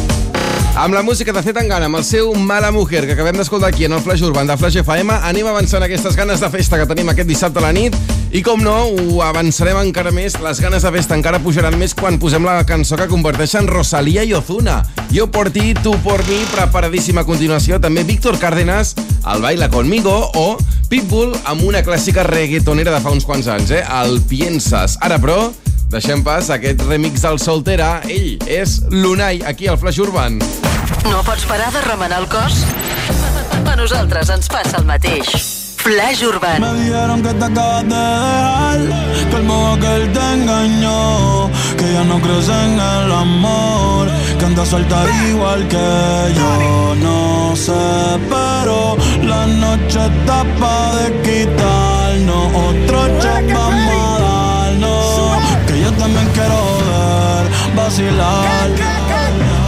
Amb 0.76 0.94
la 0.94 1.04
música 1.04 1.32
de 1.32 1.42
Zetangana, 1.42 1.86
amb 1.88 1.96
el 1.96 2.04
seu 2.04 2.34
Mala 2.36 2.68
Mujer, 2.70 3.06
que 3.08 3.14
acabem 3.14 3.38
d'escoltar 3.40 3.70
aquí 3.70 3.86
en 3.88 3.94
el 3.96 4.02
Flash 4.04 4.26
Urban 4.28 4.46
de 4.46 4.58
Flash 4.60 4.76
FM, 4.82 5.14
anem 5.24 5.48
avançant 5.48 5.86
aquestes 5.86 6.18
ganes 6.20 6.44
de 6.44 6.50
festa 6.52 6.76
que 6.76 6.88
tenim 6.90 7.08
aquest 7.14 7.30
dissabte 7.30 7.62
a 7.62 7.64
la 7.64 7.72
nit 7.72 7.96
i, 8.36 8.42
com 8.44 8.60
no, 8.60 8.76
ho 8.92 9.22
avançarem 9.24 9.80
encara 9.80 10.12
més. 10.12 10.36
Les 10.44 10.60
ganes 10.60 10.84
de 10.84 10.92
festa 10.92 11.16
encara 11.16 11.40
pujaran 11.40 11.80
més 11.80 11.96
quan 11.96 12.20
posem 12.20 12.44
la 12.44 12.60
cançó 12.68 13.00
que 13.00 13.08
converteixen 13.08 13.72
Rosalía 13.72 14.28
i 14.28 14.36
Ozuna. 14.36 14.82
Jo 15.16 15.30
por 15.32 15.50
ti, 15.56 15.72
tu 15.80 15.96
por 16.04 16.28
mi, 16.28 16.42
preparadíssima 16.52 17.24
a 17.24 17.30
continuació. 17.32 17.80
També 17.80 18.04
Víctor 18.04 18.36
Cárdenas, 18.38 18.98
el 19.32 19.48
Baila 19.48 19.72
Conmigo, 19.72 20.18
o 20.36 20.58
Pitbull 20.92 21.32
amb 21.48 21.64
una 21.64 21.88
clàssica 21.88 22.28
reggaetonera 22.28 22.92
de 22.92 23.00
fa 23.00 23.16
uns 23.16 23.24
quants 23.24 23.48
anys, 23.48 23.72
eh? 23.80 23.86
El 24.04 24.20
Piensas. 24.28 25.00
Ara, 25.00 25.24
però, 25.24 25.54
deixem 25.90 26.24
pas 26.24 26.50
aquest 26.54 26.82
remix 26.88 27.26
del 27.26 27.40
Soltera. 27.42 28.00
Ell 28.10 28.38
és 28.48 28.80
l'Unai, 28.92 29.42
aquí 29.46 29.68
al 29.68 29.78
Flash 29.82 30.00
Urban. 30.04 30.40
No 31.10 31.22
pots 31.26 31.46
parar 31.50 31.72
de 31.74 31.84
remenar 31.86 32.24
el 32.24 32.30
cos? 32.32 32.64
A 33.66 33.76
nosaltres 33.78 34.32
ens 34.34 34.50
passa 34.52 34.80
el 34.82 34.90
mateix. 34.90 35.30
Flash 35.86 36.24
Urban. 36.26 36.62
Me 36.62 36.74
dijeron 36.82 37.22
que 37.22 37.34
te 37.34 37.46
acabas 37.46 37.84
de 37.84 37.90
dejar, 37.90 38.80
que 39.30 39.36
el 39.36 39.44
modo 39.44 39.80
que 39.80 39.96
él 39.96 40.12
te 40.12 40.34
engañó, 40.34 41.52
que 41.78 41.94
ya 41.94 42.04
no 42.06 42.20
crees 42.20 42.50
en 42.50 42.74
el 42.80 43.12
amor, 43.12 44.08
que 44.40 44.46
andas 44.46 44.70
suelta 44.70 45.06
igual 45.30 45.68
que 45.68 46.34
yo. 46.36 46.96
No 47.04 47.56
sé, 47.56 47.72
pero 48.30 48.98
la 49.24 49.46
noche 49.46 50.00
está 50.08 50.44
pa' 50.60 50.96
de 50.96 51.22
quitarnos, 51.22 52.48
otro 52.56 53.08
shot 53.22 54.35
también 56.06 56.30
quiero 56.34 56.60
ver, 56.86 57.76
vacilar. 57.76 58.70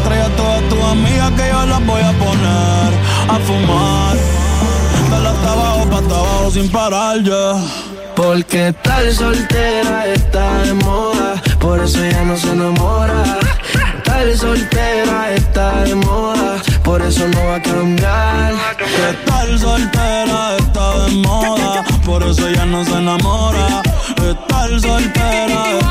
Trae 0.06 0.22
a 0.22 0.29
todas 0.36 0.62
tus 0.70 0.84
amigas 0.84 1.32
que 1.32 1.50
yo 1.50 1.65
las 1.65 1.86
voy 1.86 2.01
a 2.01 2.12
poner 2.12 2.89
a 3.36 3.39
fumar. 3.48 4.15
Dale 5.10 5.29
hasta 5.29 5.51
abajo, 5.51 5.89
pa' 5.89 5.98
hasta 5.98 6.15
abajo 6.15 6.51
sin 6.51 6.70
parar 6.70 7.24
ya. 7.24 7.53
Porque 8.15 8.74
tal 8.84 9.12
soltera 9.13 10.06
está 10.08 10.62
de 10.62 10.74
moda, 10.74 11.41
por 11.60 11.79
eso 11.84 12.00
ya 12.06 12.24
no 12.24 12.38
se 12.38 12.51
enamora. 12.51 13.24
Tal 14.03 14.38
soltera 14.38 15.34
está 15.34 15.84
de 15.86 15.96
moda, 15.96 16.58
por 16.84 17.01
eso 17.01 17.27
no 17.27 17.39
va 17.48 17.56
a 17.56 17.62
cambiar. 17.62 18.53
Que 18.77 19.08
tal 19.25 19.60
soltera 19.60 20.58
está 20.60 21.00
de 21.06 21.12
moda, 21.15 21.84
por 22.06 22.22
eso 22.22 22.48
ya 22.51 22.65
no 22.65 22.86
se 22.86 22.94
enamora. 22.94 23.82
Estar 24.17 24.79
soltera 24.79 25.87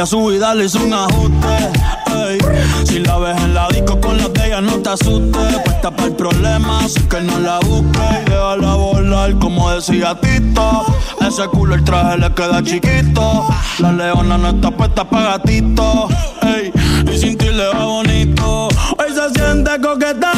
a 0.00 0.06
su 0.06 0.26
vida 0.26 0.54
le 0.54 0.64
hizo 0.64 0.82
un 0.82 0.94
ajuste. 0.94 1.70
Ey, 2.16 2.38
si 2.84 3.00
la 3.00 3.18
ves 3.18 3.40
en 3.42 3.54
la 3.54 3.68
disco 3.68 4.00
con 4.00 4.16
la 4.16 4.28
de 4.28 4.46
ella, 4.46 4.60
no 4.60 4.78
te 4.78 4.90
asustes. 4.90 5.58
Puesta 5.64 5.90
para 5.90 6.08
el 6.08 6.14
problema, 6.14 6.84
así 6.84 7.00
que 7.02 7.20
no 7.20 7.38
la 7.38 7.58
busques 7.60 8.02
y 8.26 8.30
déjala 8.30 8.74
volar, 8.76 9.38
como 9.38 9.70
decía 9.70 10.18
Tito. 10.18 10.86
Ese 11.20 11.46
culo 11.48 11.74
el 11.74 11.84
traje 11.84 12.16
le 12.18 12.32
queda 12.32 12.62
chiquito. 12.62 13.48
La 13.78 13.92
leona 13.92 14.38
no 14.38 14.48
está 14.48 14.70
puesta 14.70 15.04
para 15.04 15.38
gatito. 15.38 16.08
Ey, 16.42 16.72
y 17.12 17.18
sin 17.18 17.36
ti 17.36 17.48
le 17.48 17.66
va 17.66 17.84
bonito. 17.84 18.68
Hoy 18.98 19.12
se 19.14 19.38
siente 19.38 19.70
coqueta, 19.82 20.32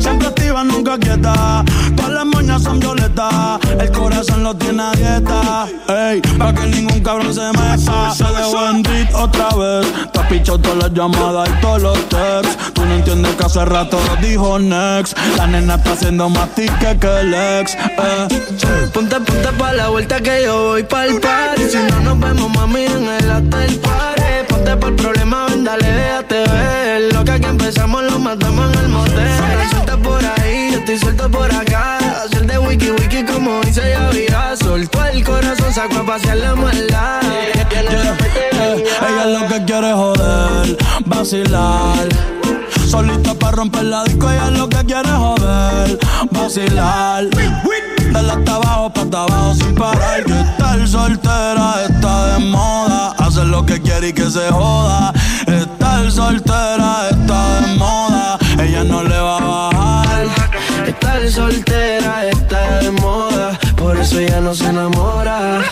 siempre 0.00 0.28
activa, 0.28 0.64
nunca 0.64 0.98
quieta. 0.98 1.64
Todas 1.94 2.12
las 2.12 2.26
moñas 2.26 2.62
son 2.62 2.80
violetas, 2.80 3.58
el 3.86 3.92
corazón 3.92 4.42
lo 4.42 4.54
tiene 4.54 4.82
a 4.82 4.92
dieta. 4.92 5.66
Ey, 5.88 6.20
pa' 6.38 6.52
que 6.52 6.66
ningún 6.66 7.00
cabrón 7.00 7.32
se 7.32 7.46
meta. 7.52 8.12
Se 8.14 8.24
dejó 8.24 8.68
en 8.70 8.82
beat 8.82 9.14
otra 9.14 9.48
vez. 9.50 9.86
Te 10.12 10.20
has 10.20 10.42
todas 10.44 10.76
las 10.76 10.92
llamadas 10.92 11.48
y 11.48 11.60
todos 11.60 11.82
los 11.82 11.98
texts. 12.08 12.72
Tú 12.74 12.84
no 12.84 12.94
entiendes 12.94 13.34
que 13.34 13.44
hace 13.44 13.64
rato 13.64 13.98
dijo 14.20 14.58
next. 14.58 15.16
La 15.36 15.46
nena 15.46 15.76
está 15.76 15.92
haciendo 15.92 16.28
más 16.28 16.48
tique 16.54 16.98
que 17.00 17.20
el 17.20 17.34
ex. 17.34 17.74
Eh. 17.74 18.28
Ponte, 18.92 19.20
ponte 19.20 19.52
pa' 19.58 19.72
la 19.72 19.88
vuelta 19.88 20.20
que 20.20 20.44
yo 20.44 20.68
voy 20.68 20.82
pa'l 20.82 21.20
party 21.20 21.62
Si 21.70 21.76
no 21.76 22.00
nos 22.00 22.18
vemos, 22.18 22.50
mami, 22.50 22.84
en 22.84 23.08
el 23.08 23.30
hotel 23.30 23.78
party 23.80 24.22
Ponte 24.48 24.76
por 24.76 24.88
el 24.90 24.96
problema, 24.96 25.46
ven, 25.46 25.64
dale, 25.64 25.86
déjate 25.86 26.44
ver 26.50 27.14
Lo 27.14 27.24
que 27.24 27.32
aquí 27.32 27.46
empezamos 27.46 28.02
lo 28.04 28.18
matamos 28.18 28.72
en 28.72 28.78
el 28.80 28.88
motel 28.88 29.28
Suelta 29.70 29.96
por 29.98 30.24
ahí, 30.24 30.70
yo 30.72 30.78
estoy 30.78 30.98
suelto 30.98 31.30
por 31.30 31.52
de 31.52 31.65
wiki 32.76 32.90
wiki 32.90 33.24
como 33.24 33.60
dice 33.62 33.90
Yavira 33.90 34.56
Soltó 34.56 35.04
el 35.06 35.24
corazón, 35.24 35.72
sacó 35.72 35.98
a 35.98 36.06
pasear 36.06 36.36
la 36.36 36.54
maldad 36.54 37.20
Eh, 37.24 38.84
Ella 39.08 39.26
lo 39.26 39.46
que 39.48 39.64
quiere 39.64 39.90
es 39.90 39.94
joder, 39.94 40.76
vacilar. 41.04 42.08
Solita 42.86 43.34
para 43.34 43.56
romper 43.56 43.84
la 43.84 44.04
disco, 44.04 44.30
ella 44.30 44.50
lo 44.50 44.68
que 44.68 44.78
quiere 44.84 45.08
es 45.08 45.14
joder, 45.14 45.98
vacilar. 46.30 47.24
Dale 48.12 48.32
hasta 48.32 48.54
abajo, 48.54 48.92
pa' 48.92 49.02
hasta 49.02 49.22
abajo 49.22 49.54
sin 49.54 49.74
parar. 49.74 50.24
Que 50.24 50.40
estar 50.40 50.88
soltera 50.88 51.74
está 51.88 52.26
de 52.34 52.44
moda. 52.46 53.14
Hacer 53.18 53.46
lo 53.46 53.64
que 53.66 53.80
quiere 53.80 54.08
y 54.08 54.12
que 54.12 54.30
se 54.30 54.50
joda. 54.50 55.12
Estar 55.46 56.10
soltera 56.10 57.08
está 57.10 57.60
de 57.60 57.74
moda. 57.76 58.38
Ella 58.58 58.84
no 58.84 59.02
le 59.02 59.18
va 59.18 59.36
a 59.36 59.40
bajar. 59.40 60.45
Estar 61.16 61.30
soltera 61.30 62.28
está 62.28 62.78
de 62.80 62.90
moda, 62.90 63.58
por 63.74 63.96
eso 63.96 64.20
ya 64.20 64.38
no 64.38 64.54
se 64.54 64.66
enamora. 64.66 65.62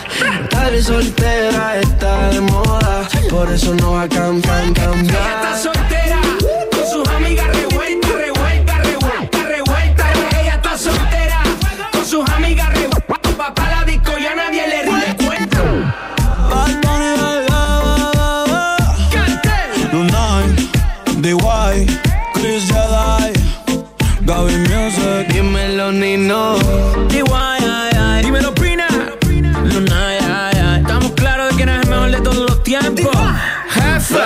Estar 0.41 0.81
soltera 0.81 1.79
está 1.81 2.29
de 2.29 2.41
moda, 2.41 3.07
por 3.29 3.51
eso 3.51 3.75
no 3.75 3.91
va 3.91 4.01
a 4.03 4.09
cambiar, 4.09 4.63
Ella 4.63 4.69
está 4.69 4.85
cambiar. 4.85 5.57
soltera, 5.61 6.24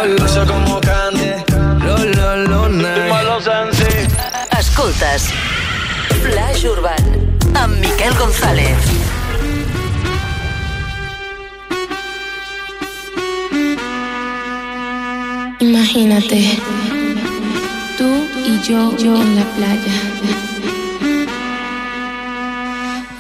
Fabuloso 0.10 0.44
como 0.48 0.82
Candy. 0.82 1.34
Lo, 1.86 1.98
lo, 1.98 2.36
lo, 2.38 2.70
night. 2.70 3.10
Malo 3.10 3.40
Sensi. 3.40 4.08
Escoltes 4.58 5.30
Flash 6.24 6.66
Urban 6.66 7.04
amb 7.54 7.80
Miquel 7.80 8.14
González. 8.18 8.76
Imagínate, 15.60 16.58
tú 17.98 18.10
y 18.44 18.60
yo, 18.68 18.98
yo 18.98 19.16
en 19.16 19.36
la 19.36 19.44
playa. 19.56 19.96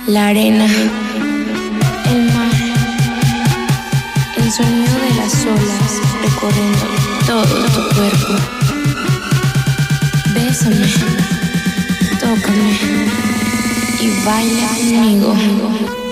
La 0.08 0.28
arena, 0.30 0.66
recorriendo 6.40 6.86
todo 7.26 7.44
tu 7.44 7.96
cuerpo. 7.96 8.34
Bésame, 10.34 10.88
tócame 12.20 12.80
y 14.00 14.26
baila 14.26 14.70
conmigo. 15.26 16.09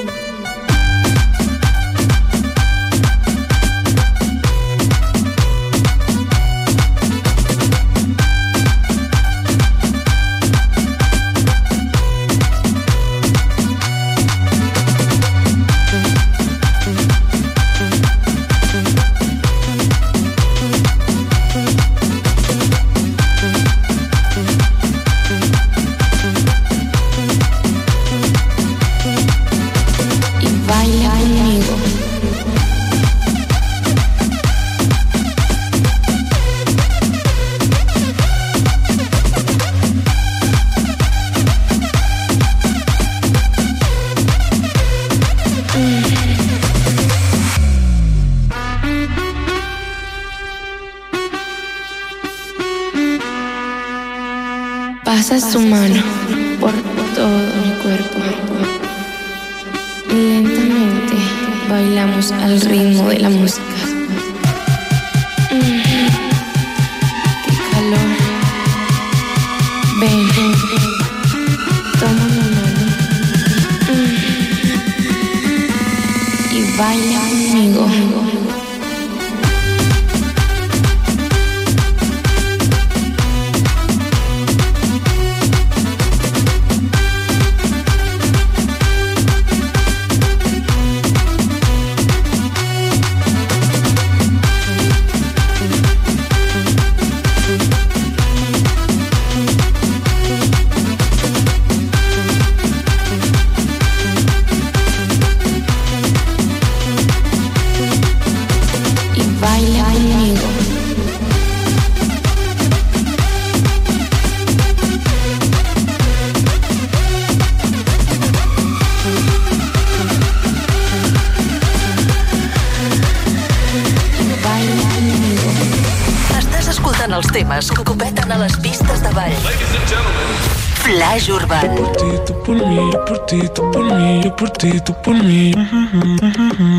Ti, 134.57 134.81
tú 134.81 134.93
por 135.03 135.23
mí. 135.23 135.51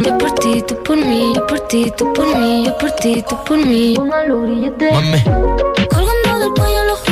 Yo 0.04 0.18
por 0.18 0.32
ti, 0.32 0.62
tú 0.66 0.82
por 0.82 0.96
mí, 0.96 1.32
yo 1.34 1.46
por 1.46 1.60
ti, 1.60 1.92
tú 1.96 2.12
por 2.12 2.36
mí, 2.38 2.64
yo 2.66 2.78
por 2.78 2.90
ti, 2.92 3.24
tú 3.28 3.36
por 3.44 3.58
mí. 3.58 3.94
Póngalo 3.94 4.42
grillete. 4.42 4.92
Mami. 4.92 5.22
Colgando 5.88 6.38
del 6.40 6.50
cuello 6.56 6.84
los 6.84 7.07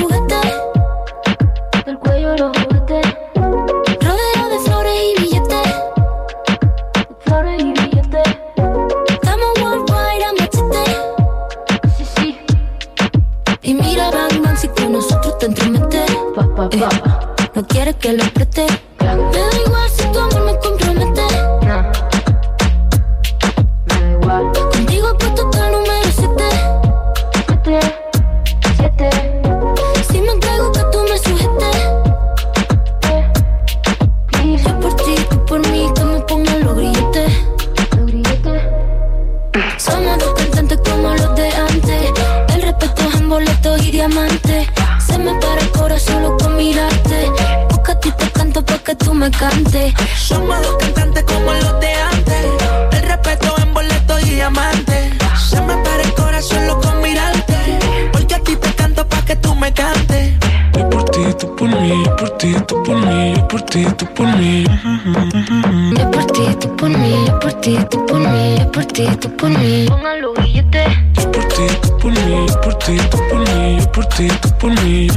por 67.47 67.55
mí, 67.55 67.55
yo 67.55 67.55
por 67.55 67.61
ti, 67.61 67.79
tú 67.91 68.07
por 68.07 68.19
mí, 68.19 68.57
yo 68.59 68.73
por 68.73 68.85
ti, 68.87 69.07
tú 69.21 69.37
por 69.37 69.51
mí. 69.51 69.87
Póngalo 69.89 70.33
billete. 70.35 70.85
Yo 71.15 71.31
por 71.31 71.45
ti, 71.49 71.67
tú 71.83 71.99
por 71.99 72.13
mí, 72.13 72.47
yo 72.49 72.61
por 72.61 72.75
ti, 72.79 72.97
tú 73.11 73.19
por 73.29 73.39
mí, 73.39 73.79
yo 73.79 73.93
por 73.93 74.07
ti, 74.07 74.29
tú 74.29 74.51
por 74.59 74.71
mí. 74.83 75.09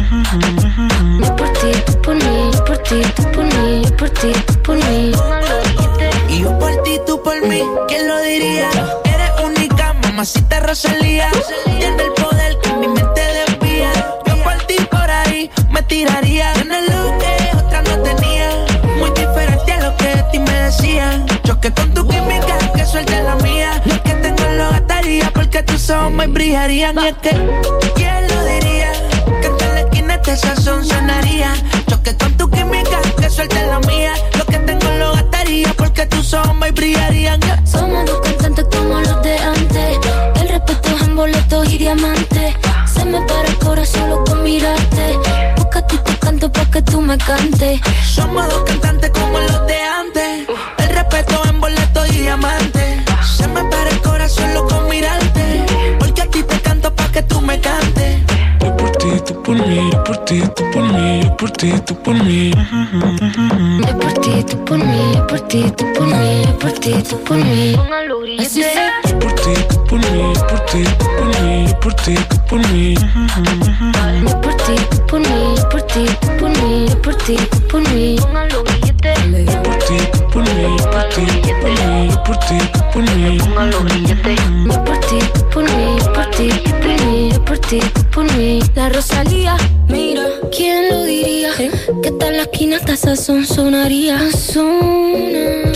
Yo 1.19 1.35
por 1.35 1.49
ti, 1.53 1.71
tú 1.85 2.01
por 2.01 2.15
mí, 2.15 2.51
yo 2.53 2.65
por 2.65 2.77
ti, 2.77 3.01
tú 3.15 3.23
por 3.31 3.45
mí, 3.45 3.81
yo 3.83 3.97
por 3.97 4.09
ti, 4.09 4.31
tú 4.45 4.53
por 4.61 4.75
mí. 4.75 5.11
Póngalo 5.15 5.55
billete. 5.63 6.09
Y 6.29 6.41
yo 6.41 6.59
por 6.59 6.83
ti, 6.83 6.99
tú 7.07 7.21
por 7.23 7.41
mí, 7.47 7.63
¿quién 7.87 8.07
lo 8.07 8.21
diría? 8.21 8.69
Eres 9.05 9.31
única, 9.43 9.93
mamacita 9.93 10.59
Rosalía. 10.59 11.29
Tiene 11.65 12.03
el 12.03 12.11
poder 12.13 12.57
que 12.61 12.73
mi 12.73 12.87
mente 12.87 13.21
desvía. 13.21 13.91
Yo 14.27 14.43
por 14.43 14.57
ti 14.67 14.75
por 14.91 15.09
ahí 15.09 15.49
me 15.71 15.81
tiraría. 15.83 16.53
Tienes 16.53 16.89
lo 16.89 17.17
que 17.17 17.57
otra 17.57 17.81
no 17.81 18.03
tenía. 18.03 18.49
Muy 18.99 19.09
diferente 19.11 19.71
a 19.73 19.81
lo 19.81 19.97
que 19.97 20.07
de 20.07 20.23
ti 20.31 20.39
me 20.39 20.53
decían. 20.53 21.25
Choque 21.61 21.73
con 21.73 21.93
tu 21.93 22.07
química, 22.07 22.57
que 22.73 22.85
suelte 22.85 23.21
la 23.21 23.35
mía. 23.35 23.81
Lo 23.83 24.01
que 24.03 24.13
tengo 24.13 24.43
lo 24.53 24.69
gastaría 24.69 25.29
porque 25.33 25.61
tus 25.61 25.89
ojos 25.89 26.09
me 26.09 26.25
brillarían. 26.27 26.97
Y 26.97 27.07
es 27.07 27.17
que, 27.17 27.31
¿quién 27.95 28.27
lo 28.29 28.45
diría? 28.45 28.93
Que 29.41 29.47
en 29.47 29.73
la 29.73 29.81
esquina 29.81 30.15
este 30.15 30.37
sazón 30.37 30.85
sonaría. 30.85 31.53
Choque 31.89 32.15
con 32.15 32.31
tu 32.37 32.49
química, 32.49 33.01
que 33.19 33.29
suelte 33.29 33.61
la 33.67 33.79
mía. 33.79 34.13
Lo 34.37 34.45
que 34.45 34.57
tengo 34.59 34.89
lo 34.99 35.11
gastaría 35.11 35.73
porque 35.77 36.05
tus 36.05 36.33
ojos 36.33 36.55
me 36.55 36.71
brillarían. 36.71 37.41
Somos 37.67 38.05
dos 38.05 38.21
cantantes 38.21 38.65
como 38.71 39.01
los 39.01 39.21
de 39.21 39.37
antes. 39.39 39.99
El 40.41 40.47
respeto 40.47 40.95
es 40.95 41.01
en 41.01 41.15
boletos 41.17 41.73
y 41.73 41.77
diamantes. 41.77 42.55
Se 42.85 43.03
me 43.03 43.19
para 43.23 43.49
el 43.49 43.57
corazón 43.57 44.01
solo 44.01 44.23
con 44.23 44.43
mirarte. 44.43 45.58
Canto 46.39 46.51
pa' 46.51 46.71
que 46.71 46.81
tú 46.81 47.01
me 47.01 47.17
cantes. 47.17 47.81
Somos 48.15 48.47
dos 48.47 48.63
cantantes 48.63 49.09
como 49.09 49.39
los 49.39 49.67
de 49.67 49.81
antes. 49.81 50.47
El 50.77 50.89
respeto 50.95 51.41
en 51.49 51.59
boleto 51.59 52.05
y 52.05 52.11
diamante. 52.11 53.03
Se 53.37 53.45
me 53.49 53.63
para 53.65 53.89
el 53.89 53.99
corazón 53.99 54.47
solo 54.47 54.65
con 54.65 54.87
mirarte. 54.87 55.65
Porque 55.99 56.21
a 56.21 56.27
ti 56.27 56.43
te 56.43 56.61
canto 56.61 56.93
pa' 56.95 57.11
que 57.11 57.23
tú 57.23 57.41
me 57.41 57.59
por 59.49 59.67
mí, 59.67 59.89
yo 59.91 60.03
por 60.03 60.17
ti, 60.25 60.43
tú 60.55 60.63
por 60.71 60.83
mí, 60.83 61.21
yo 61.23 61.37
por 61.37 61.51
ti, 61.51 61.73
tú 61.85 61.95
por 62.03 62.13
mí. 62.13 62.51
Yo 62.51 63.99
por 63.99 64.13
ti, 64.21 64.43
tú 64.43 64.63
por 64.63 64.77
mí, 64.77 65.13
yo 65.15 65.25
por 65.25 65.39
ti, 65.47 65.71
tú 65.75 65.85
por 65.93 66.05
mí, 66.05 66.43
yo 66.45 66.59
por 66.59 66.71
ti, 66.73 66.93
tú 67.09 67.23
por 67.23 67.37
mí. 67.37 67.75
Así 68.39 68.61
fue. 68.61 69.11
Yo 69.11 69.19
por 69.19 69.33
ti, 69.33 69.53
tú 69.69 69.78
por 69.89 69.99
mí, 69.99 70.33
yo 70.35 70.47
por 70.47 70.59
ti, 70.65 70.83
por 71.17 71.41
mí, 71.41 71.65
yo 71.67 71.79
por 71.79 71.93
ti, 71.95 72.15
por 72.47 72.59
mí. 72.69 72.95
Yo 74.21 74.41
por 74.41 74.55
ti, 74.55 74.75
por 75.07 75.19
mí, 75.19 75.55
por 75.71 75.81
ti, 75.81 76.05
por 76.39 76.49
mí, 76.49 76.85
yo 76.87 77.01
por 77.01 77.15
ti, 77.15 77.37
por 77.69 77.81
mí. 77.89 78.15
Yo 78.15 78.27
por 79.63 79.77
ti, 79.79 79.97
por 80.31 80.43
mí, 80.43 80.77
por 80.91 81.09
ti, 81.09 81.25
por 81.51 81.73
mí, 81.73 82.07
yo 82.09 82.21
por 82.23 82.37
ti, 82.39 82.57
por 82.93 83.03
mí. 83.03 83.37
Yo 84.69 84.83
por 84.83 84.99
ti, 84.99 85.19
por 85.51 85.63
mí, 85.63 85.97
por 86.13 86.29
ti, 86.31 86.49
por 86.81 87.05
mí, 87.05 87.31
yo 87.31 87.45
por 87.45 87.57
ti, 87.57 87.79
por 88.13 88.25
mí. 88.37 88.61
La 88.75 88.89
Rosalía, 88.89 89.57
mira, 89.87 90.23
¿quién 90.55 90.89
lo 90.89 91.03
diría? 91.03 91.49
Que 92.03 92.11
tal 92.11 92.37
la 92.37 92.43
esquina 92.43 92.77
hasta 92.77 92.95
sazón 92.95 93.45
sonaría. 93.45 94.19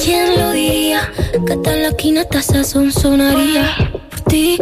¿Quién 0.03 0.39
lo 0.39 0.51
diría? 0.51 1.11
Que 1.47 1.57
tal 1.57 1.81
la 1.81 1.87
esquina 1.89 2.21
hasta 2.21 2.41
sazón 2.41 2.91
sonaría. 2.91 3.92
Ti, 4.27 4.57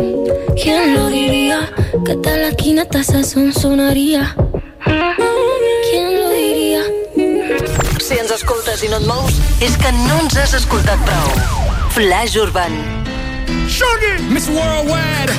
¿quién 0.61 0.95
lo 0.95 1.07
diría? 1.07 1.69
Que 2.05 2.15
tal 2.15 2.41
la 2.41 2.49
esquina 2.49 2.83
hasta 2.83 3.03
sazón 3.03 3.53
sonaría. 3.53 4.35
¿Quién 4.83 6.19
lo 6.19 6.29
diría? 6.29 6.81
Si 7.99 8.17
ens 8.17 8.31
escoltes 8.31 8.83
i 8.83 8.89
no 8.89 8.97
et 8.97 9.07
mous, 9.07 9.33
és 9.61 9.77
que 9.77 9.91
no 10.07 10.19
ens 10.19 10.35
has 10.37 10.53
escoltat 10.53 10.99
prou. 11.05 11.29
Flash 11.91 12.35
Urban. 12.37 12.73
Shaggy, 13.67 14.23
Miss 14.29 14.47
Worldwide. 14.49 15.31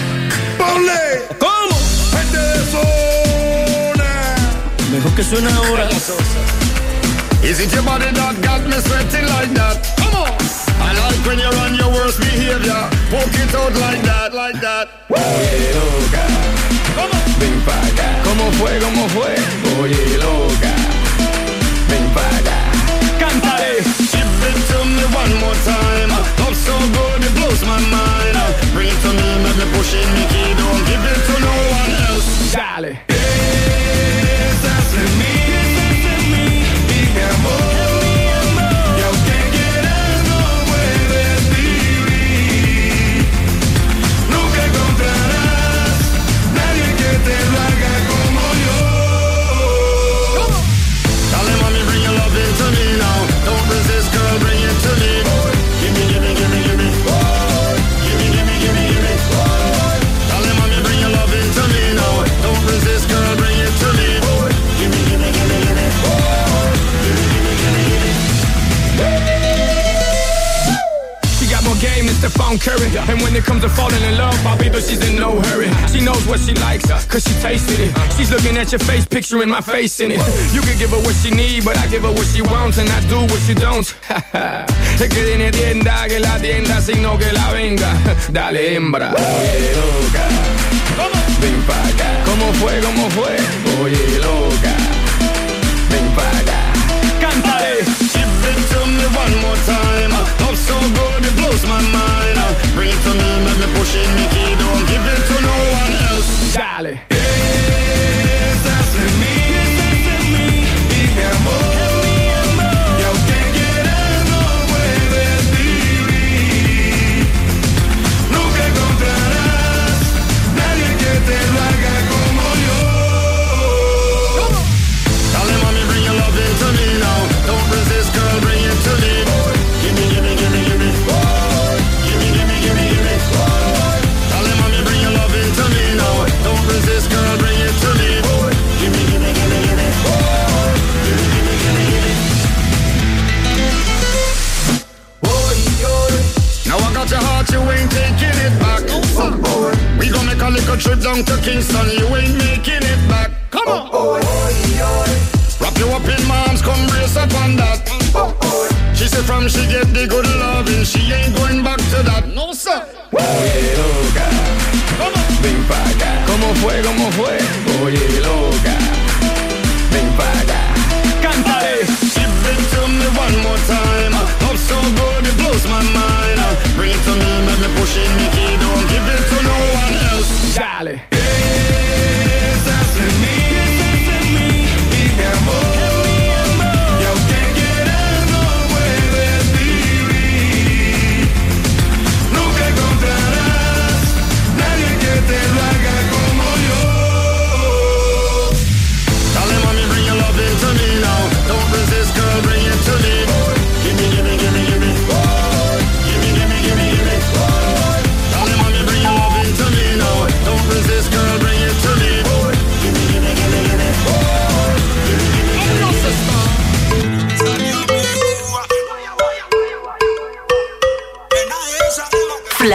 Ponle. 0.58 1.22
¿Cómo? 1.38 1.76
Gente 2.12 2.38
de 2.38 2.64
zona. 2.70 4.10
Mejor 4.92 5.14
que 5.14 5.24
suena 5.24 5.54
ahora. 5.56 5.88
Is 7.42 7.58
it 7.58 7.72
your 7.72 7.82
body 7.82 8.06
that 8.12 8.40
got 8.40 8.62
me 8.66 8.78
sweating 8.80 9.26
like 9.34 9.52
that? 9.54 9.76
Come 9.98 10.14
on. 10.14 10.30
I 10.80 10.92
like 10.94 11.26
when 11.26 11.38
you're 11.38 11.56
on 11.64 11.74
your 11.74 11.90
worst 11.90 12.20
behavior. 12.20 12.91
Walk 13.12 13.28
it 13.28 13.54
out 13.54 13.74
like 13.74 14.02
that, 14.08 14.32
like 14.32 14.58
that. 14.62 14.88
Oye, 15.10 15.74
loca, 15.76 16.24
ven 17.38 17.60
pa' 17.66 17.76
acá. 17.88 18.08
¿Cómo 18.24 18.50
fue, 18.52 18.78
cómo 18.80 19.06
fue? 19.10 19.34
Oye, 19.82 20.16
loca, 20.16 20.72
ven 21.90 22.06
pa' 22.14 22.24
acá. 22.38 22.58
Cántale. 23.20 23.84
Give 24.12 24.44
it 24.48 24.58
to 24.72 24.78
me 24.96 25.04
one 25.12 25.34
more 25.44 25.58
time. 25.68 26.08
Love 26.40 26.56
so 26.56 26.72
good 26.96 27.20
it 27.22 27.34
blows 27.36 27.62
my 27.68 27.80
mind. 27.92 28.36
Bring 28.72 28.88
it 28.88 29.00
to 29.04 29.10
me, 29.12 29.28
make 29.44 29.58
me 29.60 29.66
push 29.76 29.92
it, 29.92 30.08
make 30.16 30.32
it. 30.32 30.56
Don't 30.56 30.82
give 30.88 31.04
it 31.12 31.20
to 31.28 31.34
no 31.44 31.54
one 31.80 31.92
else. 32.08 32.52
Dale. 32.54 33.11
Stephon 72.52 72.60
Curry. 72.60 73.12
And 73.12 73.22
when 73.22 73.34
it 73.36 73.44
comes 73.44 73.62
to 73.62 73.68
falling 73.68 74.02
in 74.02 74.16
love, 74.16 74.38
Bobby, 74.42 74.68
but 74.68 74.82
she's 74.82 75.00
in 75.08 75.18
no 75.18 75.40
hurry. 75.40 75.70
She 75.88 76.00
knows 76.04 76.26
what 76.26 76.40
she 76.40 76.54
likes, 76.54 76.90
uh, 76.90 77.00
cause 77.08 77.24
she 77.24 77.34
tasted 77.40 77.80
it. 77.80 77.94
She's 78.16 78.30
looking 78.30 78.56
at 78.56 78.72
your 78.72 78.78
face, 78.80 79.06
picturing 79.06 79.48
my 79.48 79.60
face 79.60 80.00
in 80.00 80.12
it. 80.12 80.18
You 80.52 80.60
can 80.62 80.78
give 80.78 80.90
her 80.90 80.98
what 81.02 81.14
she 81.14 81.30
need, 81.30 81.64
but 81.64 81.76
I 81.78 81.86
give 81.88 82.02
her 82.02 82.12
what 82.12 82.26
she 82.26 82.42
wants, 82.42 82.78
and 82.78 82.88
I 82.88 83.00
do 83.08 83.20
what 83.20 83.40
she 83.42 83.54
don't. 83.54 83.86
es 85.00 85.08
que 85.08 85.24
tiene 85.24 85.50
tienda, 85.50 86.06
que 86.08 86.18
la 86.20 86.38
tienda, 86.38 86.80
sino 86.80 87.18
que 87.18 87.32
la 87.32 87.52
venga. 87.52 87.92
Dale, 88.32 88.76
hembra. 88.76 89.12
Oye, 89.12 89.72
loca. 89.76 90.28
Ven 91.40 91.62
pa' 91.66 91.88
acá. 91.88 92.24
¿Cómo 92.24 92.52
fue, 92.54 92.80
cómo 92.80 93.10
fue? 93.10 93.36
Oye, 93.82 94.18
loca. 94.18 94.74
Ven 95.90 96.14
pa' 96.14 96.28
acá. 96.28 96.41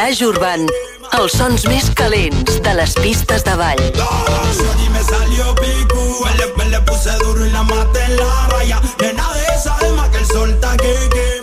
Flash 0.08 0.22
Urban. 0.24 0.62
Els 1.18 1.34
sons 1.36 1.66
més 1.68 1.90
calents 2.00 2.62
de 2.64 2.74
les 2.78 2.94
pistes 3.04 3.44
de 3.44 3.56
ball. 3.60 3.82
Me 6.70 6.80
puse 6.88 7.12
duro 7.20 7.46
y 7.46 7.50
la 7.50 7.64
maté 7.64 8.04
en 8.06 8.16
la 8.16 8.48
raya. 8.52 8.80
De 9.00 9.12
esa 9.54 9.76
alma 9.76 10.10
que 10.12 10.20
el 10.20 10.26
sol 10.28 10.50
está 10.52 10.78
que 10.78 10.94
quema. 11.10 11.37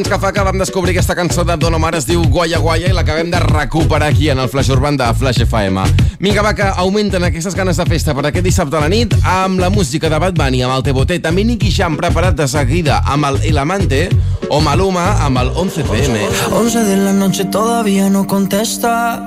Anys 0.00 0.08
que 0.08 0.18
fa 0.22 0.30
que 0.32 0.42
vam 0.44 0.56
descobrir 0.56 0.94
aquesta 0.94 1.14
cançó 1.16 1.42
de 1.44 1.56
Don 1.60 1.74
Omar 1.76 1.92
es 1.98 2.06
diu 2.08 2.22
Guaya 2.32 2.58
Guaya 2.62 2.88
i 2.88 2.94
l'acabem 2.96 3.28
de 3.30 3.40
recuperar 3.42 4.08
aquí 4.08 4.30
en 4.32 4.38
el 4.40 4.48
Flash 4.48 4.70
Urban 4.72 4.96
de 4.96 5.04
Flash 5.14 5.42
FM. 5.44 5.82
Vinga, 6.20 6.40
va, 6.42 6.54
que 6.56 6.64
augmenten 6.64 7.24
aquestes 7.26 7.54
ganes 7.54 7.76
de 7.76 7.84
festa 7.84 8.14
per 8.16 8.24
aquest 8.28 8.46
dissabte 8.46 8.78
a 8.78 8.80
la 8.80 8.88
nit 8.88 9.12
amb 9.28 9.60
la 9.60 9.68
música 9.68 10.08
de 10.08 10.18
Bad 10.22 10.38
Bunny, 10.38 10.62
amb 10.64 10.78
el 10.78 10.84
Teboté, 10.86 11.18
també 11.20 11.44
Nicky 11.44 11.72
Jam 11.74 11.98
preparat 12.00 12.38
de 12.38 12.48
seguida 12.48 13.02
amb 13.04 13.28
el 13.28 13.40
El 13.50 13.60
Amante 13.60 14.06
o 14.48 14.62
Maluma 14.64 15.04
amb 15.26 15.42
el 15.42 15.52
11PM. 15.52 16.16
11 16.56 16.84
de 16.88 16.96
la 16.96 17.12
noche 17.12 17.44
todavía 17.44 18.08
no 18.08 18.26
contesta. 18.26 19.20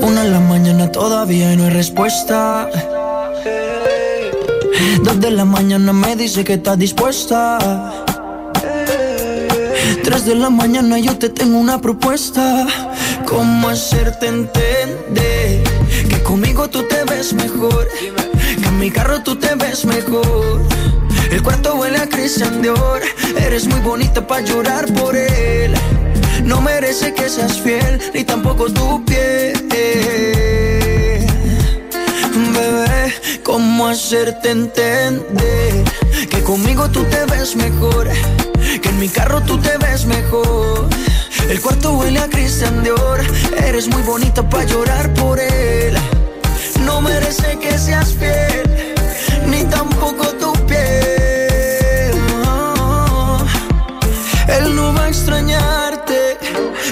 Una 0.00 0.24
en 0.24 0.32
la 0.32 0.40
mañana 0.40 0.90
todavía 0.90 1.54
no 1.56 1.64
hay 1.64 1.70
respuesta. 1.70 2.70
Dos 5.04 5.20
de 5.20 5.30
la 5.30 5.44
mañana 5.44 5.92
me 5.92 6.16
dice 6.16 6.42
que 6.42 6.54
está 6.54 6.76
dispuesta. 6.76 7.99
Tres 10.02 10.24
de 10.24 10.34
la 10.34 10.50
mañana 10.50 10.98
yo 10.98 11.16
te 11.18 11.28
tengo 11.28 11.58
una 11.58 11.80
propuesta. 11.80 12.66
¿Cómo 13.26 13.68
hacerte 13.68 14.26
entender 14.26 15.62
que 16.08 16.22
conmigo 16.22 16.68
tú 16.68 16.82
te 16.88 17.04
ves 17.04 17.32
mejor? 17.34 17.86
Que 18.60 18.68
en 18.68 18.78
mi 18.78 18.90
carro 18.90 19.22
tú 19.22 19.36
te 19.36 19.54
ves 19.54 19.84
mejor. 19.84 20.62
El 21.30 21.42
cuarto 21.42 21.74
huele 21.74 21.98
a 21.98 22.08
Christian 22.08 22.62
Dior. 22.62 23.02
Eres 23.36 23.66
muy 23.66 23.80
bonita 23.80 24.26
para 24.26 24.42
llorar 24.44 24.86
por 24.94 25.14
él. 25.14 25.74
No 26.44 26.60
merece 26.60 27.12
que 27.14 27.28
seas 27.28 27.60
fiel, 27.60 28.00
ni 28.14 28.24
tampoco 28.24 28.70
tu 28.70 29.04
piel. 29.04 29.20
Bebé, 32.54 33.14
¿cómo 33.44 33.86
hacerte 33.88 34.50
entender 34.50 35.84
que 36.30 36.42
conmigo 36.42 36.88
tú 36.90 37.04
te 37.04 37.24
ves 37.26 37.54
mejor? 37.54 38.08
Mi 39.00 39.08
carro 39.08 39.40
tú 39.40 39.56
te 39.56 39.78
ves 39.78 40.04
mejor. 40.04 40.86
El 41.48 41.58
cuarto 41.62 41.94
huele 41.94 42.20
a 42.20 42.28
Christian 42.28 42.82
Dior. 42.82 43.20
Eres 43.56 43.88
muy 43.88 44.02
bonita 44.02 44.46
para 44.46 44.64
llorar 44.64 45.14
por 45.14 45.40
él. 45.40 45.96
No 46.84 47.00
merece 47.00 47.58
que 47.58 47.78
seas 47.78 48.12
fiel, 48.12 48.94
ni 49.46 49.64
tampoco 49.64 50.26
tu 50.34 50.52
piel. 50.66 52.12
No. 52.44 53.38
Él 54.48 54.76
no 54.76 54.92
va 54.92 55.04
a 55.04 55.08
extrañarte, 55.08 56.36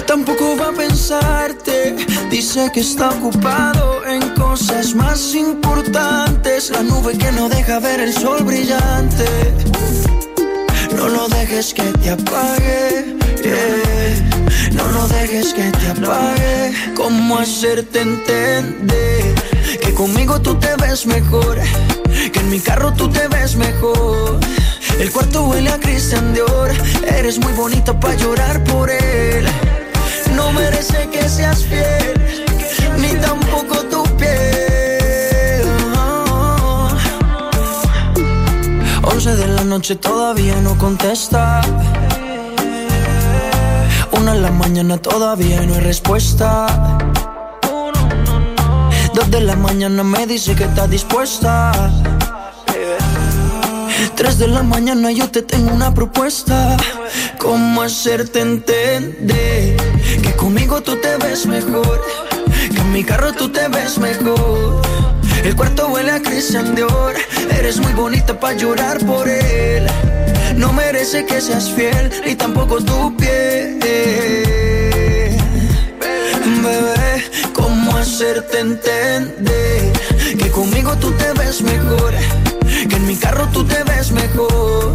tampoco 0.07 0.57
va 0.57 0.69
a 0.69 0.71
pensarte. 0.71 1.95
Dice 2.31 2.71
que 2.73 2.79
está 2.79 3.11
ocupado 3.11 4.03
en 4.07 4.29
cosas 4.29 4.95
más 4.95 5.35
importantes. 5.35 6.71
La 6.71 6.81
nube 6.81 7.15
que 7.19 7.31
no 7.31 7.49
deja 7.49 7.79
ver 7.79 7.99
el 7.99 8.13
sol 8.13 8.43
brillante. 8.43 9.27
No 10.99 11.07
lo 11.07 11.29
dejes 11.29 11.73
que 11.73 11.83
te 11.83 12.09
apague. 12.09 13.15
No 14.73 14.85
lo 14.89 15.07
dejes 15.07 15.53
que 15.53 15.71
te 15.71 15.87
apague. 15.87 16.73
¿Cómo 16.93 17.39
hacerte 17.39 18.01
entender 18.01 19.33
que 19.81 19.93
conmigo 19.93 20.41
tú 20.41 20.55
te 20.55 20.75
ves 20.75 21.05
mejor? 21.05 21.57
Que 22.33 22.39
en 22.39 22.49
mi 22.49 22.59
carro 22.59 22.91
tú 22.93 23.09
te 23.09 23.29
ves 23.29 23.55
mejor. 23.55 24.41
El 24.99 25.09
cuarto 25.11 25.45
huele 25.45 25.69
a 25.69 25.79
Christian 25.79 26.33
Dior. 26.33 26.69
Eres 27.07 27.39
muy 27.39 27.53
bonita 27.53 27.97
para 27.97 28.15
llorar 28.15 28.61
por 28.65 28.89
él. 28.89 29.47
No 30.35 30.51
merece 30.51 31.07
que 31.13 31.29
seas 31.29 31.63
fiel, 31.63 32.13
ni 32.97 33.13
tampoco 33.21 33.48
noche 39.69 39.95
todavía 39.95 40.55
no 40.61 40.75
contesta. 40.79 41.61
Una 44.11 44.33
en 44.33 44.41
la 44.41 44.49
mañana 44.49 44.97
todavía 44.97 45.61
no 45.61 45.75
hay 45.75 45.81
respuesta. 45.81 46.65
Dos 49.13 49.29
de 49.29 49.41
la 49.41 49.55
mañana 49.55 50.03
me 50.03 50.25
dice 50.25 50.55
que 50.55 50.63
está 50.63 50.87
dispuesta. 50.87 51.71
Tres 54.15 54.39
de 54.39 54.47
la 54.47 54.63
mañana 54.63 55.11
yo 55.11 55.29
te 55.29 55.43
tengo 55.43 55.71
una 55.71 55.93
propuesta. 55.93 56.75
¿Cómo 57.37 57.83
hacerte 57.83 58.41
entender 58.41 59.77
que 60.23 60.33
conmigo 60.35 60.81
tú 60.81 60.95
te 60.95 61.15
ves 61.17 61.45
mejor? 61.45 62.01
Que 62.73 62.79
en 62.81 62.91
mi 62.91 63.03
carro 63.03 63.33
tú 63.33 63.49
te 63.49 63.67
ves 63.67 63.99
mejor. 63.99 64.81
El 65.43 65.55
cuarto 65.55 65.87
huele 65.87 66.11
a 66.11 66.21
Christian 66.21 66.75
Dior. 66.75 67.15
Eres 67.57 67.79
muy 67.79 67.93
bonita 67.93 68.39
para 68.39 68.55
llorar 68.55 68.99
por 69.05 69.27
él. 69.27 69.87
No 70.55 70.73
merece 70.73 71.25
que 71.25 71.39
seas 71.41 71.71
fiel, 71.71 72.11
ni 72.25 72.35
tampoco 72.35 72.81
tu 72.83 73.15
piel. 73.17 73.79
Bebé, 76.61 77.23
¿cómo 77.53 77.95
hacerte 77.97 78.59
entender 78.59 79.93
que 80.37 80.49
conmigo 80.51 80.95
tú 80.97 81.11
te 81.13 81.31
ves 81.33 81.61
mejor? 81.61 82.13
Que 82.89 82.95
en 82.95 83.07
mi 83.07 83.15
carro 83.15 83.47
tú 83.53 83.63
te 83.63 83.81
ves 83.83 84.11
mejor. 84.11 84.93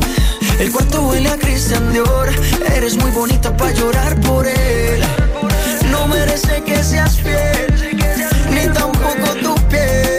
El 0.59 0.71
cuarto 0.71 1.03
huele 1.09 1.31
a 1.31 1.37
Christian 1.37 1.93
Dior. 1.93 2.29
Eres 2.77 2.97
muy 2.97 3.11
bonita 3.11 3.57
para 3.57 3.73
llorar 3.73 4.21
por 4.21 4.47
él. 4.47 5.03
No 5.91 6.07
merece 6.07 6.63
que 6.63 6.83
seas 6.83 7.17
fiel, 7.17 7.67
ni 8.51 8.73
tampoco 8.73 9.35
tu 9.43 9.55
piel. 9.69 10.14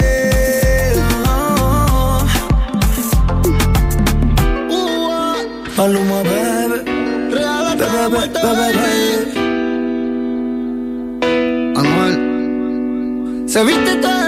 Anuel. 11.76 13.44
Se 13.48 13.64
viste 13.64 13.96
todo 13.98 14.25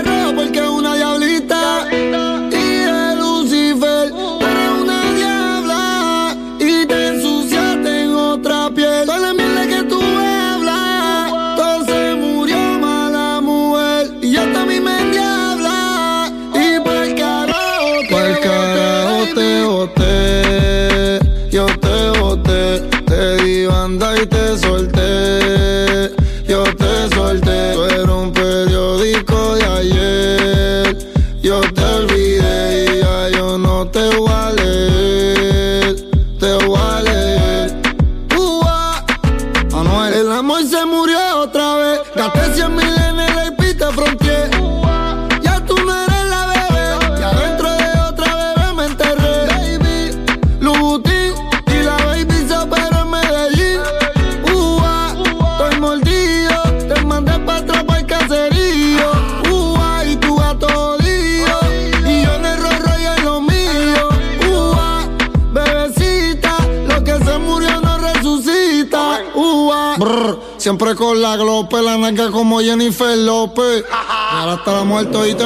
Brr, 69.97 70.39
siempre 70.57 70.95
con 70.95 71.21
la 71.21 71.35
glope, 71.37 71.81
la 71.81 71.97
nalga 71.97 72.29
como 72.29 72.59
Jennifer 72.59 73.17
López. 73.17 73.83
Y 73.83 74.35
ahora 74.35 74.55
está 74.55 74.73
la 74.73 74.83
muerte, 74.83 75.17
oíste, 75.17 75.45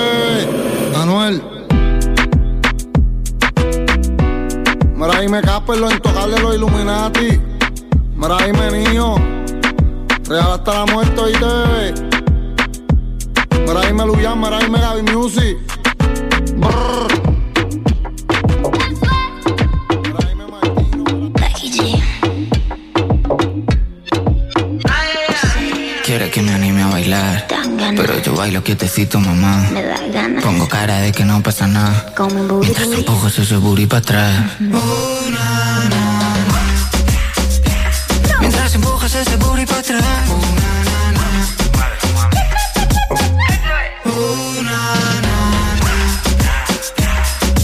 Anuel. 0.95 1.41
Mira 4.95 5.17
ahí 5.17 5.27
me 5.29 5.41
capen 5.41 5.79
los 5.79 5.93
intocables, 5.93 6.41
los 6.41 6.55
Illuminati. 6.55 7.39
Mira 8.15 8.37
ahí 8.37 8.51
me 8.51 8.71
niño. 8.71 9.15
Real 10.25 10.51
hasta 10.51 10.73
la 10.73 10.85
muerte 10.93 11.21
y 11.29 11.33
te 11.33 11.45
bebé. 11.45 11.93
Mira 13.65 13.81
ahí 13.81 13.93
me 13.93 14.05
Luyan, 14.05 14.39
mira 14.39 14.57
ahí 14.57 14.69
me 14.69 14.79
Gaby 14.79 15.01
Music. 15.13 15.57
Bailar. 27.01 27.47
Pero 27.95 28.19
yo 28.21 28.35
bailo 28.35 28.63
quietecito, 28.63 29.19
mamá. 29.19 29.67
Me 29.71 29.83
da 29.83 29.97
ganas. 30.07 30.43
Pongo 30.43 30.67
cara 30.67 30.99
de 30.99 31.11
que 31.11 31.25
no 31.25 31.41
pasa 31.41 31.67
nada. 31.67 32.13
Mientras 32.61 32.87
empujas 32.91 33.39
ese 33.39 33.57
booty 33.57 33.85
para 33.87 33.99
atrás. 33.99 34.45
Mientras 38.39 38.75
empujas 38.75 39.15
ese 39.15 39.35
booty 39.37 39.65
para 39.65 39.79
atrás. 39.79 40.03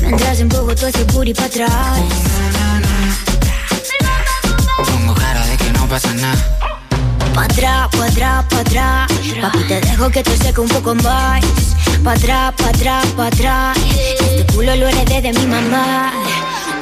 Mientras 0.02 0.40
empujo 0.40 0.76
todo 0.76 0.88
ese 0.88 1.04
booty 1.04 1.34
para 1.34 1.48
atrás. 1.48 2.00
Pongo 4.86 5.14
cara 5.14 5.46
de 5.46 5.58
que 5.58 5.72
no 5.74 5.88
pasa 5.88 6.14
nada. 6.14 6.57
Pa' 7.38 7.44
atrás, 7.44 7.88
pa' 7.96 8.06
atrás, 8.06 8.46
pa' 8.50 8.60
atrás. 8.62 9.12
Papi, 9.40 9.60
te 9.68 9.80
dejo 9.82 10.10
que 10.10 10.24
te 10.24 10.36
seque 10.38 10.60
un 10.60 10.68
poco 10.70 10.96
más. 10.96 11.46
Pa' 12.04 12.14
atrás, 12.14 12.52
pa' 12.58 12.70
atrás, 12.70 13.06
pa' 13.16 13.28
atrás. 13.28 13.78
Este 13.78 14.44
culo 14.54 14.76
lo 14.76 14.88
heredé 14.88 15.22
de 15.22 15.34
mi 15.34 15.46
mamá. 15.46 16.12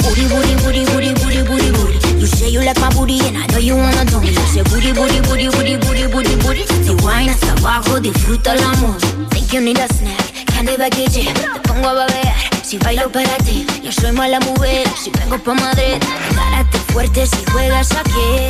Booty, 0.01 0.21
booty, 0.27 0.55
booty, 0.63 0.85
booty, 0.85 1.13
booty, 1.13 1.41
booty, 1.43 1.71
booty. 1.71 2.19
You 2.21 2.25
say 2.25 2.49
you 2.49 2.61
like 2.61 2.79
my 2.79 2.87
booty 2.95 3.19
and 3.27 3.37
I 3.37 3.47
know 3.47 3.59
you 3.59 3.75
wanna 3.75 4.05
do 4.05 4.21
me. 4.21 4.31
Yo 4.31 4.41
sé 4.47 4.63
booty, 4.63 4.93
booty, 4.93 5.19
booty, 5.27 5.49
booty, 5.49 5.75
booty, 5.75 6.07
booty, 6.07 6.35
booty. 6.37 6.63
Si 6.85 6.91
wine 7.03 7.31
hasta 7.31 7.51
abajo, 7.51 7.99
disfruta 7.99 8.53
el 8.53 8.63
amor. 8.63 8.95
Think 9.31 9.51
you 9.51 9.59
need 9.59 9.77
a 9.77 9.87
snack, 9.93 10.45
candy 10.45 10.77
baguette. 10.77 11.33
Te 11.33 11.59
pongo 11.67 11.89
a 11.89 12.05
beber, 12.05 12.33
si 12.63 12.77
bailo 12.77 13.11
para 13.11 13.35
ti. 13.43 13.67
Yo 13.83 13.91
soy 13.91 14.13
mala 14.13 14.39
mujer, 14.39 14.87
si 15.03 15.11
vengo 15.11 15.37
pa' 15.37 15.53
Madrid. 15.53 16.01
Párate 16.33 16.79
fuerte 16.93 17.27
si 17.27 17.43
juegas 17.51 17.91
aquí. 17.91 18.47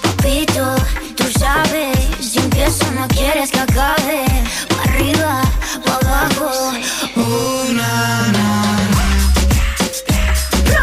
Papito, 0.00 0.76
tú 1.22 1.38
sabes, 1.38 1.96
si 2.20 2.38
empiezo 2.38 2.90
no 2.92 3.06
quieres 3.08 3.50
que 3.50 3.60
acabe. 3.60 4.24
Pa' 4.68 4.82
arriba, 4.90 5.42
pa' 5.84 5.94
abajo. 5.94 6.72
Una, 7.16 8.32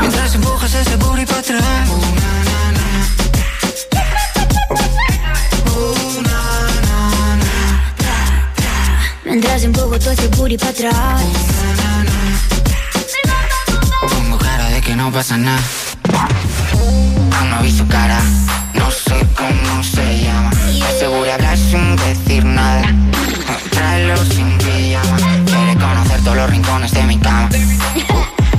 Mientras 0.01 0.35
empujas 0.35 0.73
ese 0.73 0.95
booty 0.97 1.25
para 1.25 1.39
atrás. 1.39 1.89
Mientras 9.25 9.63
empujo 9.63 9.99
todo 9.99 10.11
ese 10.11 10.27
booty 10.29 10.57
pa' 10.57 10.69
atrás. 10.69 11.21
Pongo 14.09 14.37
cara 14.37 14.69
de 14.69 14.81
que 14.81 14.95
no 14.95 15.11
pasa 15.11 15.37
nada. 15.37 15.61
Aún 17.37 17.49
no 17.49 17.61
vi 17.61 17.71
su 17.71 17.87
cara, 17.87 18.19
no 18.79 18.89
sé 18.89 19.17
cómo 19.35 19.83
se 19.83 20.23
llama. 20.23 20.51
Seguro 20.97 21.31
hablar 21.31 21.57
sin 21.57 21.95
decir 21.97 22.43
nada. 22.43 22.83
Tráelo 23.71 24.17
sin 24.25 24.57
pijama. 24.57 25.17
Quiere 25.45 25.75
conocer 25.75 26.21
todos 26.23 26.37
los 26.37 26.49
rincones 26.49 26.91
de 26.91 27.03
mi 27.03 27.17
cama. 27.19 27.49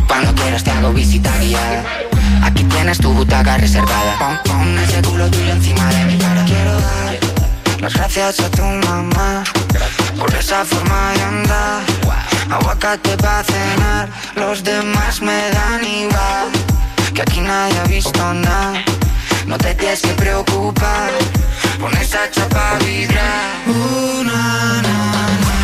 Cuando 0.06 0.34
quieras 0.34 0.62
te 0.62 0.70
hago 0.70 0.92
visita 0.92 1.30
guiada. 1.38 1.84
Aquí 2.42 2.64
tienes 2.64 2.98
tu 2.98 3.12
butaca 3.12 3.56
reservada. 3.58 4.12
Pon, 4.18 4.38
pon 4.44 4.78
ese 4.78 5.02
culo 5.02 5.28
tuyo 5.30 5.52
encima 5.52 5.84
de 5.86 6.04
mi 6.04 6.18
cara. 6.18 6.44
Quiero 6.44 6.72
dar 6.72 7.18
las 7.80 7.94
gracias 7.94 8.40
a 8.40 8.50
tu 8.50 8.62
mamá 8.62 9.42
por 10.18 10.34
esa 10.34 10.64
forma 10.64 11.12
de 11.14 11.22
andar. 11.22 11.82
Aguacate 12.50 13.16
para 13.16 13.44
cenar, 13.44 14.08
los 14.34 14.62
demás 14.64 15.22
me 15.22 15.50
dan 15.50 15.84
igual. 15.84 16.48
Que 17.14 17.22
aquí 17.22 17.40
nadie 17.40 17.78
ha 17.78 17.84
visto 17.84 18.34
nada. 18.34 18.84
No 19.50 19.58
te 19.58 19.74
tienes 19.74 20.00
que 20.00 20.14
preocupar, 20.14 21.10
pon 21.80 21.92
esa 21.96 22.30
chapa 22.30 22.76
a 22.76 22.78
vibrar. 22.78 23.50
Uh, 23.66 24.22
na, 24.22 24.80
na, 24.80 24.96
na. 25.42 25.54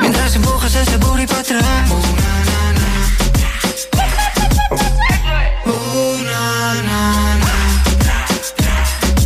Mientras 0.00 0.34
empujas 0.34 0.74
ese 0.74 0.96
booty 0.96 1.28
para 1.28 1.40
atrás. 1.42 1.62
Uh, 1.92 2.02
na, 2.18 2.32
na, 2.48 2.72
na. 2.78 2.86
Uh. 5.70 6.18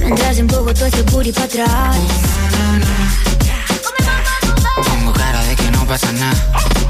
Mientras 0.04 0.36
empujo 0.38 0.74
todo 0.74 0.84
ese 0.84 1.02
booty 1.04 1.32
pa' 1.32 1.44
atrás. 1.44 1.96
Pongo 4.84 5.12
cara 5.14 5.42
de 5.44 5.56
que 5.56 5.70
no 5.70 5.86
pasa 5.86 6.12
nada. 6.12 6.81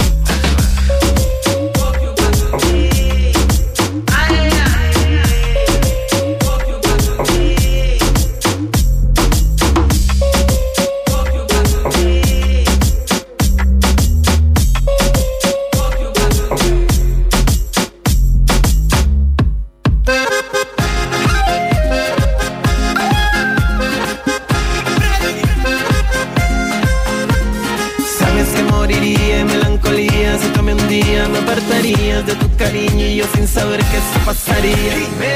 Saber 33.53 33.80
que 33.84 33.96
eso 33.98 34.18
pasaría. 34.24 35.32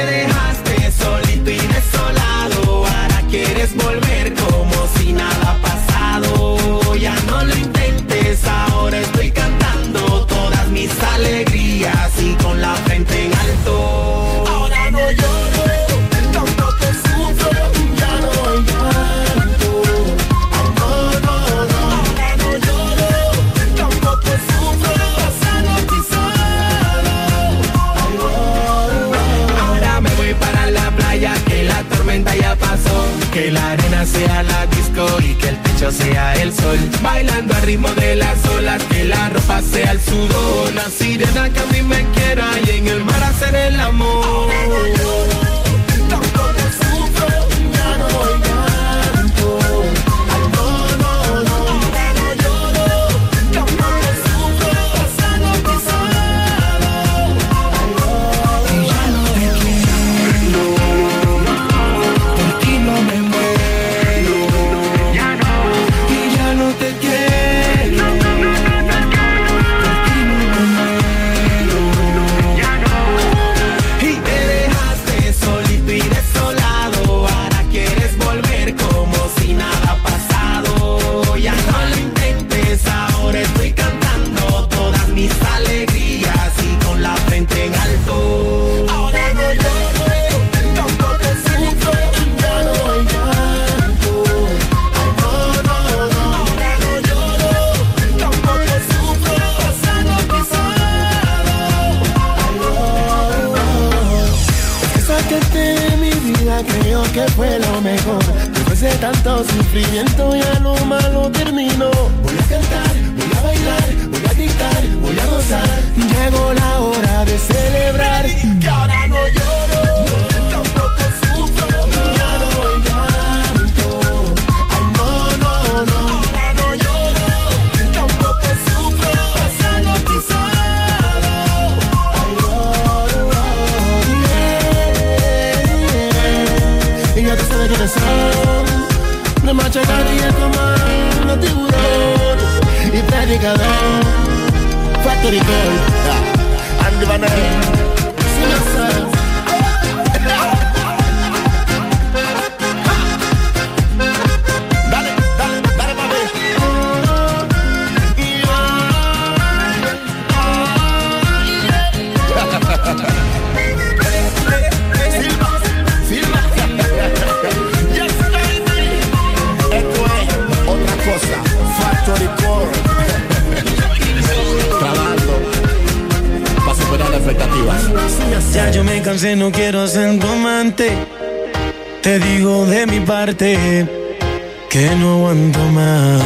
Que 183.34 184.90
no 185.00 185.14
aguanto 185.14 185.58
más. 185.70 186.22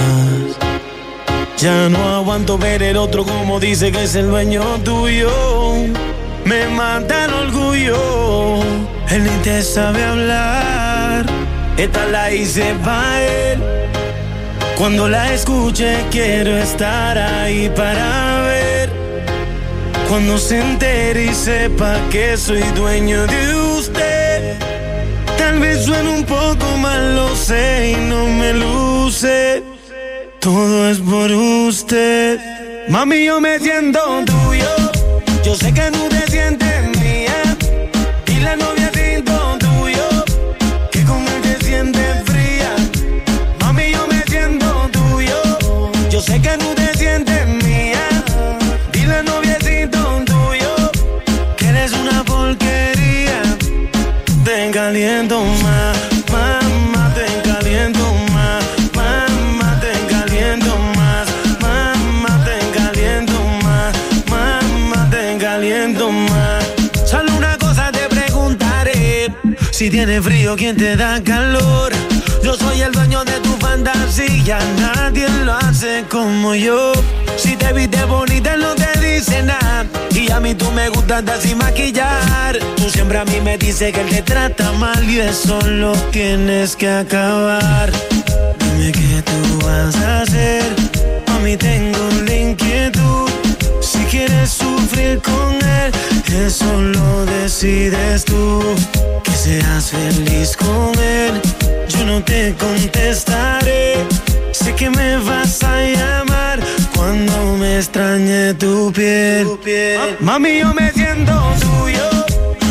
Ya 1.57 1.89
no 1.89 2.17
aguanto 2.17 2.59
ver 2.59 2.83
el 2.83 2.99
otro 2.99 3.25
como 3.25 3.59
dice 3.59 3.91
que 3.91 4.05
es 4.05 4.15
el 4.17 4.29
dueño 4.29 4.63
tuyo. 4.85 5.31
Me 6.45 6.67
mata 6.69 7.25
el 7.25 7.33
orgullo. 7.33 8.61
Él 9.09 9.25
ni 9.25 9.43
te 9.43 9.63
sabe 9.63 10.05
hablar. 10.05 11.25
Esta 11.79 12.07
la 12.07 12.31
hice 12.33 12.75
para 12.85 13.23
él. 13.23 13.63
Cuando 14.77 15.09
la 15.09 15.33
escuche 15.33 16.05
quiero 16.11 16.55
estar 16.59 17.17
ahí 17.17 17.71
para 17.75 18.43
ver. 18.43 18.91
Cuando 20.07 20.37
se 20.37 20.61
entere 20.61 21.27
y 21.27 21.35
sepa 21.35 21.97
que 22.11 22.37
soy 22.37 22.63
dueño 22.75 23.27
de. 23.27 23.50
Tal 25.51 25.59
vez 25.59 25.85
suene 25.85 26.09
un 26.11 26.23
poco 26.23 26.77
mal, 26.77 27.17
lo 27.17 27.35
sé 27.35 27.97
y 27.97 28.09
no 28.09 28.25
me 28.25 28.53
luce. 28.55 29.65
Todo 30.39 30.89
es 30.89 30.99
por 30.99 31.29
usted. 31.33 32.39
Mami, 32.89 33.25
yo 33.25 33.41
me 33.41 33.59
siento 33.59 33.99
tuyo. 34.27 34.71
Yo 35.43 35.57
sé 35.57 35.75
que 35.75 35.91
tú 35.91 36.09
te 36.09 36.31
sientes 36.31 36.80
caliento 54.83 55.45
más, 55.63 55.99
mamá, 56.33 57.13
te 57.15 57.27
caliento 57.47 58.15
más, 58.33 58.65
mamá, 58.95 59.79
te 59.79 59.93
caliento 60.09 60.75
más, 60.97 61.29
mamá, 61.61 62.45
te 62.47 62.59
caliento 62.79 63.39
más, 63.63 63.95
mamá, 64.31 65.11
te 65.11 65.37
caliento 65.37 66.11
más. 66.11 66.65
Solo 67.05 67.31
una 67.37 67.59
cosa 67.59 67.93
te 67.93 68.09
preguntaré, 68.09 69.31
si 69.71 69.91
tienes 69.91 70.25
frío, 70.25 70.57
¿quién 70.57 70.79
te 70.79 70.97
da 70.97 71.23
calor? 71.23 71.93
Yo 72.51 72.57
soy 72.57 72.81
el 72.83 72.91
dueño 72.91 73.25
de 73.25 73.39
tu 73.43 73.57
fantasía, 73.59 74.59
nadie 74.81 75.29
lo 75.45 75.55
hace 75.55 76.05
como 76.11 76.53
yo. 76.57 76.91
Si 77.37 77.55
te 77.55 77.73
viste 77.73 78.03
bonita, 78.07 78.57
no 78.57 78.75
te 78.75 78.91
dice 78.99 79.45
nada. 79.45 79.87
Y 80.11 80.33
a 80.33 80.41
mí 80.41 80.57
tú 80.57 80.69
me 80.73 80.89
gustas 80.89 81.19
andar 81.19 81.41
sin 81.41 81.59
maquillar. 81.59 82.59
Tú 82.75 82.91
siempre 82.91 83.19
a 83.19 83.25
mí 83.25 83.41
me 83.41 83.57
dices 83.57 83.93
que 83.93 84.01
él 84.01 84.09
te 84.09 84.23
trata 84.23 84.73
mal 84.73 85.09
y 85.09 85.21
eso 85.21 85.61
lo 85.61 85.93
tienes 86.11 86.75
que 86.75 86.89
acabar. 86.89 87.93
Dime 88.59 88.91
qué 88.91 89.23
tú 89.23 89.65
vas 89.65 89.95
a 89.95 90.23
hacer. 90.23 90.65
A 91.29 91.39
mí 91.39 91.57
tengo 91.57 92.01
la 92.27 92.35
inquietud. 92.35 93.31
Si 93.81 93.99
quieres 94.07 94.51
sufrir 94.51 95.21
con 95.23 95.55
él, 95.55 95.93
eso 96.35 96.83
lo 96.83 97.27
decides 97.27 98.25
tú. 98.25 98.61
Seas 99.43 99.91
feliz 99.91 100.55
con 100.55 100.93
él, 101.03 101.41
yo 101.89 102.05
no 102.05 102.23
te 102.23 102.55
contestaré. 102.59 103.95
Sé 104.53 104.75
que 104.75 104.91
me 104.91 105.17
vas 105.17 105.63
a 105.63 105.81
llamar 105.81 106.61
cuando 106.95 107.57
me 107.57 107.79
extrañe 107.79 108.53
tu 108.53 108.93
piel. 108.93 109.49
Mami, 110.21 110.59
yo 110.59 110.75
me 110.75 110.93
siento 110.93 111.33
tuyo. 111.59 112.27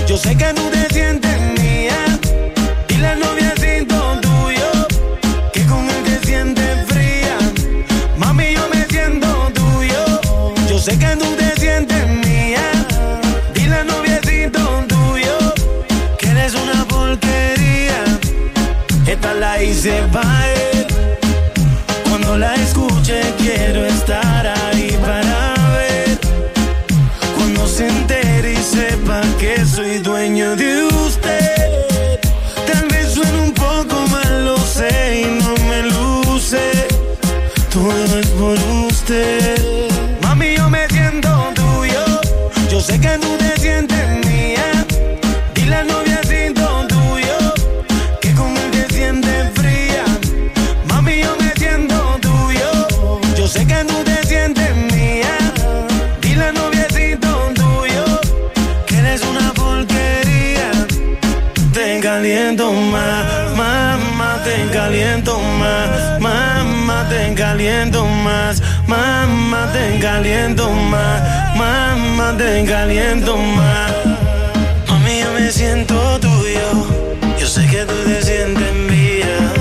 Yo 0.08 0.16
sé 0.16 0.38
que 0.38 0.54
tú 0.54 0.62
te 0.70 0.94
sientes 0.94 1.42
mía. 1.60 2.20
Y 2.88 2.98
la 2.98 3.16
novia 3.16 3.52
Esta 19.10 19.34
la 19.34 19.64
hice 19.64 20.04
pa' 20.14 20.48
él. 20.72 20.86
Cuando 22.08 22.38
la 22.38 22.54
escuche 22.54 23.20
quiero 23.40 23.84
estar 23.84 24.46
ahí 24.46 24.96
para 25.02 25.56
ver. 25.74 26.20
Cuando 27.36 27.68
se 27.68 27.88
entere 27.88 28.54
y 28.54 28.58
sepa 28.58 29.22
que 29.40 29.66
soy 29.66 29.98
dueño 29.98 30.56
de 30.56 30.84
usted. 30.84 32.20
Tal 32.72 32.88
vez 32.88 33.12
suene 33.12 33.42
un 33.42 33.52
poco 33.52 33.96
mal, 34.12 34.46
lo 34.46 34.58
sé 34.60 35.24
y 35.24 35.42
no 35.42 35.56
me 35.70 35.82
luce. 35.90 36.62
Todo 37.74 38.20
es 38.20 38.28
por 38.28 38.60
usted. 38.86 39.59
Caliento 67.80 68.06
más, 68.06 68.62
mamá, 68.88 69.72
te 69.72 70.00
caliento 70.00 70.70
más, 70.70 71.56
mamá, 71.56 72.36
te 72.38 72.66
caliento 72.66 73.38
más. 73.38 73.94
Mami, 74.90 75.22
yo 75.22 75.32
me 75.32 75.50
siento 75.50 76.20
tuyo, 76.20 76.86
yo 77.40 77.48
sé 77.48 77.66
que 77.68 77.86
tú 77.86 77.94
te 78.06 78.22
sientes 78.22 78.74
mía. 78.74 79.54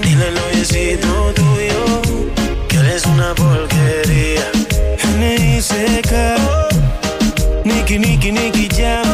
Dile 0.00 0.28
al 0.28 0.34
noviecito 0.36 1.34
tuyo 1.34 2.00
que 2.66 2.78
eres 2.78 3.04
una 3.04 3.34
porquería. 3.34 4.50
N.I.C.K. 5.16 6.36
Nicky, 7.64 7.98
Nicky, 7.98 8.32
Nicky 8.32 8.68
Jam. 8.74 9.04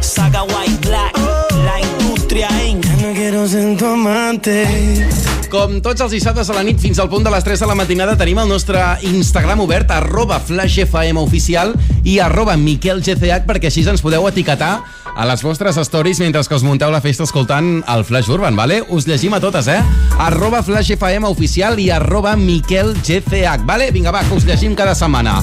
Saga 0.00 0.42
White 0.42 0.88
Black, 0.88 1.16
la 1.64 1.80
industria 1.80 2.48
Inc. 2.66 2.84
No 3.00 3.12
quiero 3.12 3.46
ser 3.46 3.76
tu 3.76 3.86
amante. 3.86 5.06
Com 5.50 5.78
tots 5.84 6.02
els 6.02 6.12
dissabtes 6.16 6.48
a 6.50 6.54
la 6.56 6.64
nit 6.66 6.80
fins 6.82 6.98
al 6.98 7.08
punt 7.12 7.24
de 7.24 7.30
les 7.30 7.44
3 7.44 7.60
de 7.62 7.68
la 7.70 7.76
matinada 7.78 8.16
tenim 8.18 8.40
el 8.42 8.48
nostre 8.50 8.80
Instagram 9.06 9.62
obert 9.62 9.90
arroba 9.94 10.40
flashfmoficial 10.42 11.74
i 12.04 12.18
arroba 12.22 12.56
miquelgch 12.58 13.14
perquè 13.46 13.70
així 13.70 13.86
ens 13.86 14.02
podeu 14.02 14.26
etiquetar 14.28 14.72
a 15.16 15.24
les 15.24 15.42
vostres 15.42 15.78
stories 15.88 16.20
mentre 16.20 16.42
que 16.44 16.58
us 16.58 16.66
munteu 16.66 16.90
la 16.92 17.00
festa 17.00 17.24
escoltant 17.24 17.80
el 17.88 18.04
Flash 18.04 18.28
Urban, 18.28 18.56
vale? 18.56 18.82
Us 18.88 19.06
llegim 19.08 19.34
a 19.34 19.40
totes, 19.40 19.68
eh? 19.68 19.80
Arroba 20.18 20.62
Flash 20.62 20.92
FM 20.98 21.30
oficial 21.30 21.80
i 21.80 21.88
arroba 21.90 22.36
Miquel 22.36 22.92
GCH, 23.00 23.64
vale? 23.64 23.90
Vinga, 23.92 24.12
va, 24.12 24.26
que 24.28 24.36
us 24.36 24.44
llegim 24.44 24.76
cada 24.76 24.94
setmana. 24.94 25.40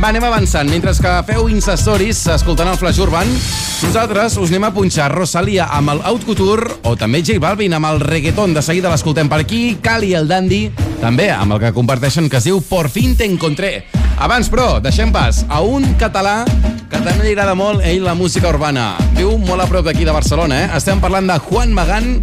Va, 0.00 0.08
anem 0.08 0.24
avançant. 0.24 0.68
Mentre 0.72 0.94
que 0.96 1.10
feu 1.28 1.50
Insta-stories 1.52 2.22
escoltant 2.32 2.70
el 2.70 2.78
Flash 2.80 3.02
Urban, 3.04 3.28
nosaltres 3.84 4.38
us 4.40 4.48
anem 4.48 4.64
a 4.64 4.72
punxar 4.72 5.10
Rosalia 5.12 5.66
amb 5.76 5.92
el 5.92 6.00
Haute 6.08 6.24
Couture 6.24 6.78
o 6.88 6.94
també 6.96 7.20
J 7.20 7.36
Balvin 7.42 7.76
amb 7.76 7.90
el 7.90 8.00
reggaeton. 8.00 8.54
De 8.56 8.62
seguida 8.64 8.88
l'escoltem 8.88 9.28
per 9.28 9.42
aquí. 9.44 9.76
Cali 9.84 10.14
el 10.16 10.28
Dandy, 10.30 10.70
també 11.02 11.28
amb 11.34 11.52
el 11.52 11.60
que 11.60 11.74
comparteixen 11.76 12.30
que 12.32 12.40
es 12.40 12.48
diu 12.48 12.62
Por 12.64 12.88
fin 12.88 13.12
te 13.16 13.28
encontré. 13.28 13.84
Abans, 14.16 14.48
però, 14.52 14.78
deixem 14.80 15.12
pas 15.12 15.44
a 15.48 15.60
un 15.60 15.84
català 16.00 16.46
que 16.88 17.00
també 17.04 17.26
li 17.26 17.34
agrada 17.34 17.54
molt 17.56 17.84
ell 17.84 18.04
la 18.04 18.16
música 18.16 18.48
urbana. 18.48 18.94
Viu 19.18 19.36
molt 19.36 19.66
a 19.66 19.68
prop 19.68 19.84
d'aquí 19.84 20.08
de 20.08 20.16
Barcelona, 20.16 20.64
eh? 20.64 20.70
Estem 20.80 21.00
parlant 21.00 21.28
de 21.28 21.36
Juan 21.44 21.76
Magán 21.76 22.14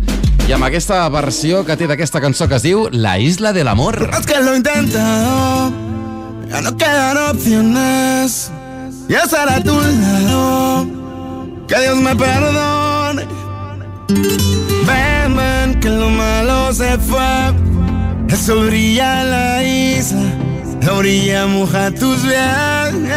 i 0.47 0.53
amb 0.55 0.65
aquesta 0.65 1.03
versió 1.13 1.61
que 1.67 1.77
té 1.77 1.85
d'aquesta 1.85 2.21
cançó 2.25 2.49
que 2.49 2.57
es 2.57 2.65
diu 2.65 2.87
La 2.91 3.19
Isla 3.21 3.53
del 3.53 3.67
Amor. 3.67 4.09
Es 4.17 4.25
que 4.25 4.41
lo 4.41 4.53
he 4.53 4.57
intentado, 4.57 5.71
ya 6.49 6.61
no 6.61 6.75
quedan 6.77 7.17
opciones. 7.17 8.51
Y 9.09 9.13
estar 9.13 9.49
a 9.49 9.61
tu 9.61 9.73
lado, 9.73 10.85
que 11.67 11.79
Dios 11.79 11.97
me 11.97 12.15
perdone. 12.15 13.25
Ven, 14.85 15.35
ven, 15.35 15.79
que 15.79 15.89
lo 15.89 16.09
malo 16.09 16.73
se 16.73 16.97
fue. 16.97 17.53
El 18.29 18.37
sol 18.37 18.67
brilla 18.67 19.23
la 19.23 19.63
isla, 19.63 20.29
la 20.81 20.93
orilla 20.93 21.47
moja 21.47 21.91
tus 21.91 22.23
viajes. 22.23 23.13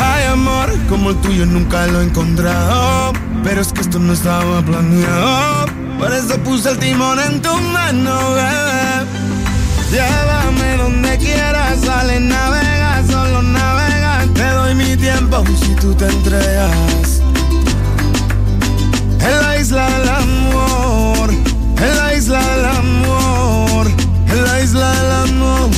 Hay 0.00 0.24
amor 0.32 0.70
como 0.88 1.10
el 1.10 1.16
tuyo 1.16 1.44
nunca 1.44 1.86
lo 1.86 2.00
he 2.00 2.04
encontrado. 2.04 3.12
Pero 3.44 3.60
es 3.60 3.72
que 3.72 3.82
esto 3.82 3.98
no 3.98 4.14
estaba 4.14 4.62
planeado. 4.62 5.66
Por 5.98 6.12
eso 6.12 6.38
puse 6.38 6.70
el 6.70 6.78
timón 6.78 7.18
en 7.20 7.42
tu 7.42 7.54
mano, 7.54 8.34
bebé. 8.34 8.97
Llévame 9.90 10.76
donde 10.76 11.16
quieras, 11.18 11.80
sale, 11.84 12.20
navega, 12.20 13.02
solo 13.08 13.42
navega. 13.42 14.26
Te 14.34 14.48
doy 14.50 14.74
mi 14.74 14.96
tiempo 14.96 15.42
si 15.58 15.74
tú 15.76 15.94
te 15.94 16.06
entregas. 16.06 17.22
En 19.20 19.42
la 19.42 19.58
isla 19.58 19.88
del 19.90 20.08
amor, 20.08 21.30
en 21.30 21.96
la 21.96 22.14
isla 22.14 22.38
del 22.38 22.64
amor, 22.66 23.86
en 24.28 24.44
la 24.44 24.60
isla 24.60 24.92
del 24.92 25.12
amor. 25.12 25.68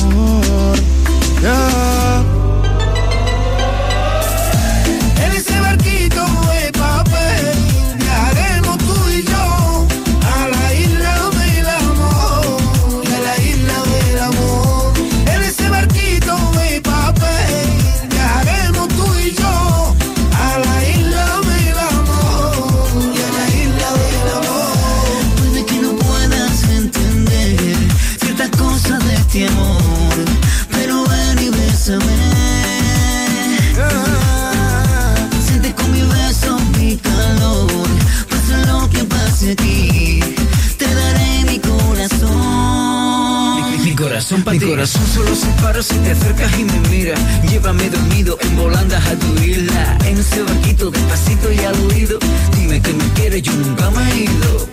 Mi 44.61 44.67
corazón 44.67 45.01
solo 45.07 45.35
se 45.35 45.47
para 45.59 45.81
si 45.81 45.95
te 45.95 46.11
acercas 46.11 46.59
y 46.59 46.63
me 46.65 46.79
miras. 46.89 47.19
Llévame 47.49 47.89
dormido 47.89 48.37
en 48.41 48.55
volandas 48.55 49.03
a 49.07 49.15
tu 49.15 49.33
isla. 49.41 49.97
En 50.05 50.19
ese 50.19 50.43
barquito 50.43 50.91
despacito 50.91 51.51
y 51.51 51.57
al 51.59 51.75
oído. 51.87 52.19
Dime 52.55 52.79
que 52.79 52.93
me 52.93 53.03
quieres, 53.15 53.41
yo 53.41 53.53
nunca 53.53 53.89
me 53.89 54.11
he 54.11 54.23
ido. 54.25 54.67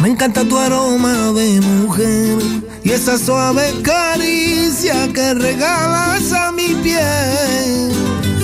Me 0.00 0.08
encanta 0.08 0.44
tu 0.44 0.56
aroma 0.56 1.30
de 1.32 1.60
mujer 1.60 2.38
y 2.84 2.90
esa 2.92 3.18
suave 3.18 3.74
caricia 3.82 5.12
que 5.12 5.34
regalas 5.34 6.32
a 6.32 6.52
mi 6.52 6.74
piel. 6.82 7.92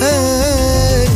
Eh, 0.02 1.06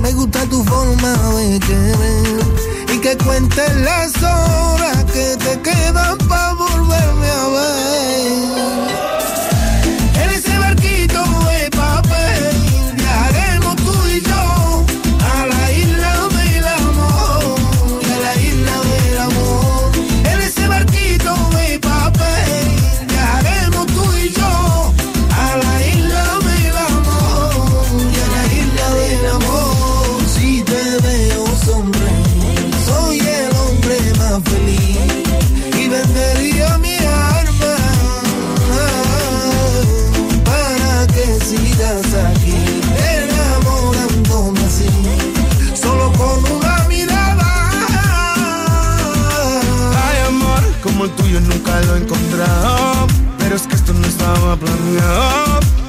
me 0.00 0.12
gusta 0.12 0.44
tu 0.44 0.62
forma 0.62 1.12
de 1.34 1.58
querer 1.58 2.94
y 2.94 2.98
que 3.00 3.16
cuentes 3.16 3.76
las 3.78 4.14
horas 4.22 5.04
que 5.12 5.36
te 5.38 5.60
quedan 5.60 6.25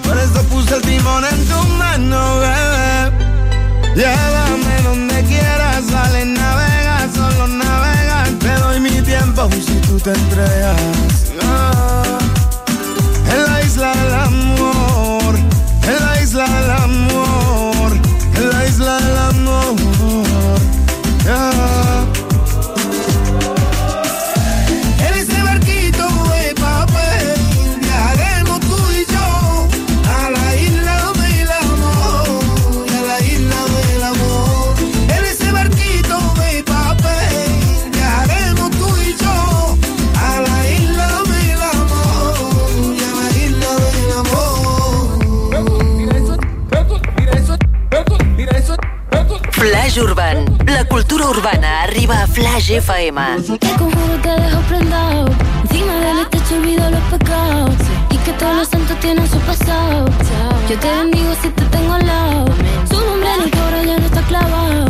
Por 0.04 0.18
eso 0.18 0.42
puse 0.50 0.76
el 0.76 0.82
timón 0.82 1.24
en 1.26 1.46
tu 1.48 1.68
mano, 1.78 2.40
bebé. 2.40 3.12
Llévame 3.96 4.82
donde 4.84 5.24
quieras, 5.24 5.84
sale, 5.90 6.26
navega, 6.26 7.10
solo 7.14 7.48
navega. 7.48 8.26
Te 8.40 8.54
doy 8.62 8.80
mi 8.80 9.02
tiempo 9.02 9.50
si 9.52 9.76
tú 9.88 10.00
te 10.00 10.12
entregas. 10.12 11.37
Cultura 51.08 51.30
urbana 51.30 51.84
arriba 51.84 52.24
a 52.24 52.28
Flash 52.28 52.72
FM. 52.72 53.22
Te 53.60 53.70
conjuro 53.78 54.20
te 54.22 54.30
dejo 54.30 54.60
prendado. 54.68 55.28
Encima 55.64 55.94
del 55.94 56.28
techo 56.28 56.56
olvido 56.56 56.90
los 56.90 57.00
pecados. 57.04 57.76
Y 58.10 58.18
que 58.18 58.34
todos 58.34 58.56
los 58.58 58.68
santos 58.68 59.00
tienen 59.00 59.26
su 59.26 59.38
pasado. 59.40 60.06
Yo 60.70 60.78
te 60.78 60.90
bendigo 60.90 61.34
si 61.42 61.48
te 61.50 61.64
tengo 61.64 61.94
al 61.94 62.06
lado. 62.06 62.46
Su 62.90 63.00
nombre 63.00 63.30
en 63.36 63.44
el 63.44 63.52
coro 63.52 63.84
ya 63.86 63.98
no 63.98 64.06
está 64.06 64.22
clavado. 64.24 64.87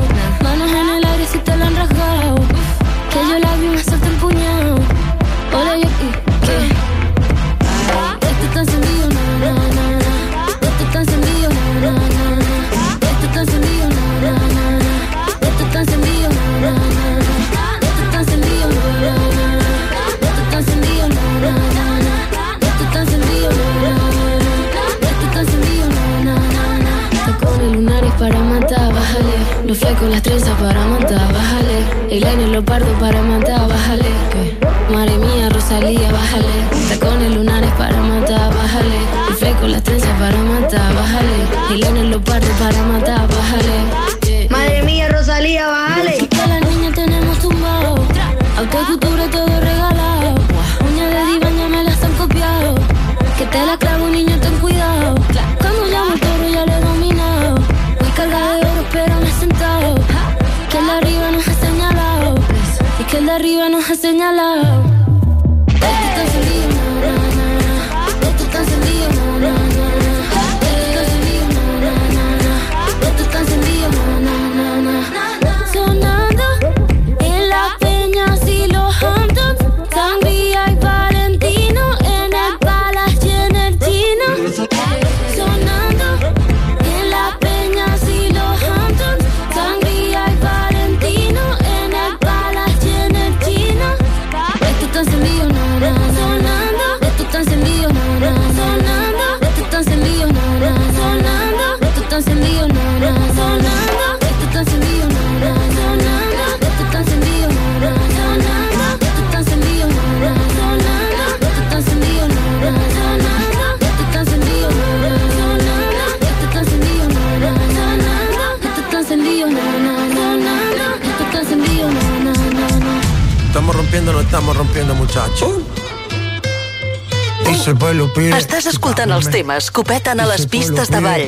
Estàs 128.17 128.65
escoltant 128.65 129.11
els 129.13 129.27
temes 129.29 129.67
que 129.69 129.83
peten 129.85 130.17
a 130.19 130.25
les 130.25 130.47
pistes 130.49 130.89
de 130.89 131.01
ball. 131.05 131.25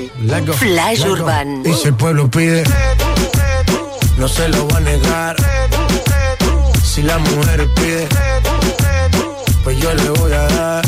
Flash. 0.58 1.04
Urban. 1.06 1.62
Y 1.64 1.74
si 1.74 1.90
el 1.90 1.94
pueblo 1.94 2.30
pide, 2.32 2.64
no 4.18 4.28
se 4.28 4.50
lo 4.50 4.68
va 4.70 4.78
a 4.78 4.80
negar. 4.80 5.36
Si 6.84 7.04
la 7.04 7.20
mujer 7.20 7.70
pide, 7.76 8.08
pues 9.64 9.78
yo 9.80 9.94
le 9.94 10.10
voy 10.10 10.34
a 10.34 10.48
dar. 10.48 10.86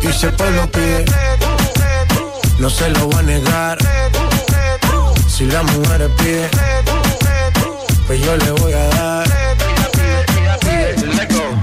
Y 0.00 0.12
si 0.12 0.26
el 0.26 0.32
pueblo 0.32 0.66
pide, 0.72 1.04
no 2.58 2.70
se 2.70 2.88
lo 2.88 3.10
va 3.10 3.18
a 3.18 3.22
negar. 3.22 3.78
Si 5.28 5.44
la 5.44 5.62
mujer 5.62 6.10
pide, 6.16 6.48
pues 8.06 8.24
yo 8.24 8.36
le 8.38 8.50
voy 8.52 8.72
a 8.72 8.88
dar. 8.88 9.19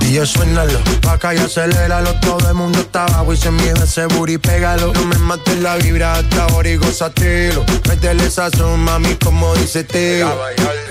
Y 0.08 0.14
yo 0.14 0.26
suénalo, 0.26 0.80
pa' 1.02 1.14
acá 1.14 1.36
y 1.36 1.38
aceléralo. 1.38 2.14
Todo 2.22 2.48
el 2.48 2.54
mundo 2.54 2.80
está 2.80 3.04
abajo 3.04 3.34
y 3.34 3.38
se 3.38 3.52
mide 3.52 3.74
ese 3.84 4.06
booty, 4.06 4.38
pégalo. 4.38 4.94
No 4.94 5.06
me 5.06 5.18
mates 5.18 5.60
la 5.60 5.76
vibra 5.76 6.14
hasta 6.14 6.46
ahora 6.46 6.70
y 6.70 6.78
gózatelo. 6.78 7.66
Métele 7.90 8.32
sazón, 8.32 8.80
mami, 8.80 9.16
como 9.16 9.54
dice 9.56 9.84
Teo 9.84 10.34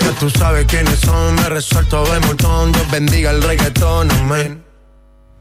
Ya 0.00 0.10
tú 0.20 0.28
sabes 0.28 0.66
quiénes 0.66 0.98
son, 1.00 1.34
me 1.34 1.48
resuelto 1.48 2.04
de 2.12 2.20
montón. 2.20 2.72
Dios 2.72 2.90
bendiga 2.90 3.30
el 3.30 3.42
reggaetón, 3.42 4.10
amén. 4.10 4.62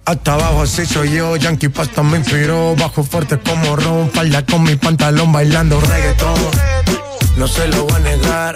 Hasta 0.05 0.35
abajo 0.35 0.61
así 0.61 0.85
soy 0.85 1.11
yo, 1.11 1.35
Yankee 1.35 1.67
Pasta 1.67 2.03
me 2.03 2.17
inspiró 2.19 2.75
Bajo 2.75 3.03
fuerte 3.03 3.39
como 3.39 3.75
Ron, 3.75 4.11
falda 4.11 4.45
con 4.45 4.61
mi 4.63 4.77
pantalón 4.77 5.33
bailando 5.33 5.81
reggaetón. 5.81 6.35
No 7.35 7.45
se 7.45 7.67
lo 7.67 7.83
voy 7.83 7.95
a 7.95 7.99
negar. 7.99 8.55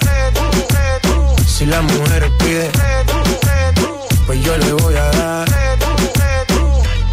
Si 1.45 1.65
la 1.65 1.81
mujer 1.81 2.31
pide 2.37 2.71
pues 4.29 4.43
yo 4.43 4.55
le 4.57 4.73
voy 4.73 4.95
a 4.95 5.05
dar. 5.09 5.47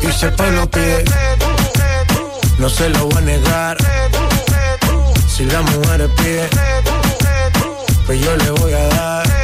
Y 0.03 0.13
si 0.13 0.27
el 0.27 0.35
pueblo 0.35 0.71
pide, 0.71 1.03
no 2.59 2.69
se 2.69 2.91
lo 2.91 3.07
voy 3.07 3.17
a 3.17 3.21
negar. 3.23 3.79
Si 5.27 5.47
la 5.47 5.63
mujer 5.63 6.11
pide, 6.15 6.47
pues 8.05 8.21
yo 8.21 8.37
le 8.37 8.51
voy 8.51 8.73
a 8.75 8.89
dar. 8.89 9.36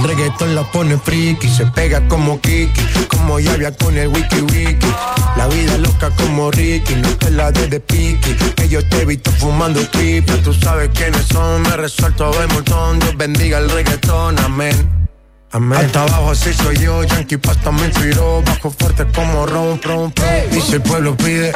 El 0.00 0.08
reggaetón 0.08 0.54
la 0.54 0.62
pone 0.62 0.96
friki, 0.96 1.46
se 1.46 1.66
pega 1.66 2.00
como 2.08 2.40
Kiki, 2.40 3.06
como 3.08 3.38
Yavia 3.38 3.70
con 3.76 3.98
el 3.98 4.08
wiki 4.08 4.40
wiki. 4.40 4.86
La 5.36 5.46
vida 5.46 5.76
loca 5.76 6.08
como 6.16 6.50
Ricky, 6.50 6.94
no 6.94 7.08
te 7.18 7.30
la 7.30 7.52
de 7.52 7.68
de 7.68 7.80
piqui. 7.80 8.34
Que 8.56 8.66
yo 8.66 8.82
te 8.88 9.02
he 9.02 9.04
visto 9.04 9.30
fumando 9.30 9.86
triple, 9.88 10.38
tú 10.38 10.54
sabes 10.54 10.88
quiénes 10.94 11.26
son, 11.26 11.60
me 11.60 11.76
resuelto 11.76 12.32
de 12.32 12.46
montón. 12.46 12.98
Dios 12.98 13.14
bendiga 13.18 13.58
el 13.58 13.68
reggaetón, 13.68 14.38
amén. 14.38 14.74
Amén. 15.52 15.78
Hasta 15.78 16.04
abajo 16.04 16.30
así 16.30 16.54
soy 16.54 16.78
yo, 16.78 17.04
Yankee 17.04 17.36
Pasta 17.36 17.70
me 17.70 17.84
inspiró, 17.84 18.42
bajo 18.42 18.70
fuerte 18.70 19.04
como 19.14 19.44
ron, 19.44 19.82
ron, 19.82 20.14
ron. 20.16 20.42
Y 20.56 20.62
si 20.62 20.76
el 20.76 20.80
pueblo 20.80 21.14
pide, 21.14 21.52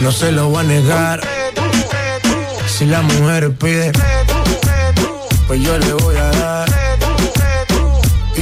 no 0.00 0.10
se 0.12 0.32
lo 0.32 0.50
va 0.50 0.60
a 0.60 0.64
negar. 0.64 1.20
Si 2.66 2.86
la 2.86 3.02
mujer 3.02 3.52
pide, 3.52 3.92
pues 5.46 5.60
yo 5.60 5.76
le 5.76 5.92
voy 5.92 6.16
a 6.16 6.30
dar. 6.30 6.65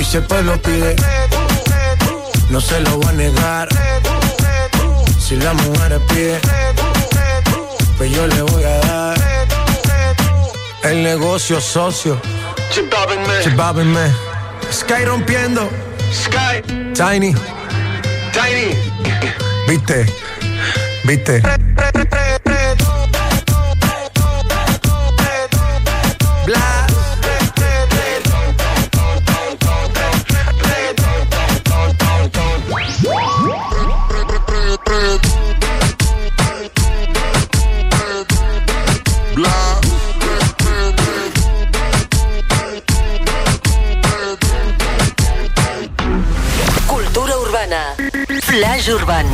Y 0.04 0.06
si 0.06 0.18
el 0.18 0.24
pueblo 0.24 0.60
pide, 0.60 0.96
no 2.50 2.60
se 2.60 2.78
lo 2.80 3.00
va 3.00 3.08
a 3.08 3.12
negar. 3.12 3.68
Si 5.18 5.34
la 5.36 5.54
mujer 5.54 5.98
pide, 6.08 6.38
pues 7.96 8.10
yo 8.10 8.26
le 8.26 8.42
voy 8.42 8.64
a 8.64 8.78
dar. 8.80 9.16
El 10.82 11.02
negocio 11.02 11.58
socio. 11.58 12.20
Chibabin 12.70 13.92
me. 13.92 14.12
Sky 14.70 15.06
rompiendo. 15.06 15.70
Sky. 16.12 16.60
Tiny. 16.92 17.34
Tiny. 18.34 18.76
Viste. 19.66 20.04
Viste. 21.04 21.42
Yatra. 48.84 49.24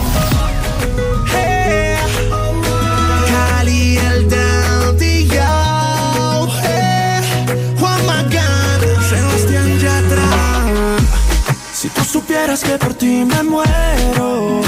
Si 11.72 11.88
tú 11.88 12.04
supieras 12.04 12.62
que 12.62 12.78
por 12.78 12.94
ti 12.94 13.24
me 13.24 13.42
muero, 13.42 14.60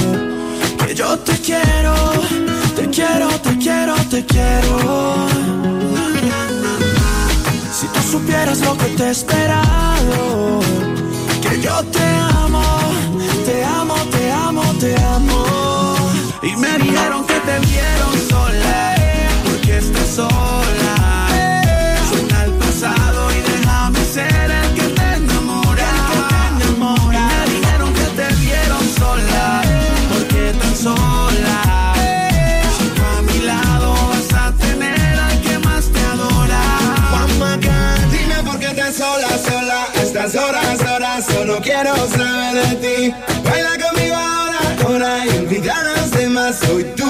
que 0.85 0.95
yo 0.97 1.17
te 1.21 1.35
quiero, 1.39 1.95
te 2.75 2.89
quiero, 2.91 3.29
te 3.41 3.59
quiero, 3.59 3.95
te 4.11 4.27
quiero. 4.27 5.29
Si 7.73 7.87
tú 7.87 8.01
supieras 8.11 8.59
lo 8.61 8.77
que 8.77 8.87
te 8.97 9.05
he 9.05 9.11
esperado, 9.11 10.61
que 11.41 11.61
yo 11.61 11.85
te 11.85 12.03
amo, 12.03 12.32
Y 16.45 16.57
me 16.57 16.77
dijeron 16.77 17.25
que 17.25 17.35
te 17.35 17.59
vieron 17.61 18.29
sola, 18.29 18.97
porque 19.45 19.79
estás 19.79 20.09
sola. 20.09 21.29
Suena 22.11 22.41
al 22.43 22.53
pasado 22.55 23.31
y 23.31 23.41
déjame 23.49 24.05
ser 24.05 24.51
el 24.51 24.75
que 24.75 24.83
te 24.83 25.15
enamora. 25.19 25.87
Y 26.59 26.81
me 26.81 27.49
dijeron 27.49 27.95
que 27.95 28.07
te 28.17 28.35
vieron 28.41 28.83
sola, 28.99 29.63
porque 30.13 30.53
tan 30.59 30.77
sola. 30.77 31.95
A 33.07 33.23
mi 33.23 33.39
lado 33.43 33.95
vas 34.09 34.35
a 34.35 34.53
tener 34.53 35.21
al 35.21 35.41
que 35.43 35.59
más 35.61 35.85
te 35.93 36.01
adora. 36.01 36.61
Juan 37.39 37.61
dime 38.11 38.43
por 38.45 38.59
qué 38.59 38.67
estás 38.67 38.97
sola, 38.97 39.29
sola. 39.49 39.87
Estas 39.95 40.35
horas, 40.35 40.81
horas, 40.81 41.25
solo 41.25 41.61
quiero 41.63 41.95
saber 42.09 42.67
de 42.67 42.75
ti. 42.75 43.15
Baila 43.45 43.79
conmigo 43.79 44.17
ahora, 44.17 44.59
ahora, 44.85 45.27
invítame 45.27 46.02
soy 46.53 46.85
tuyo, 46.85 47.02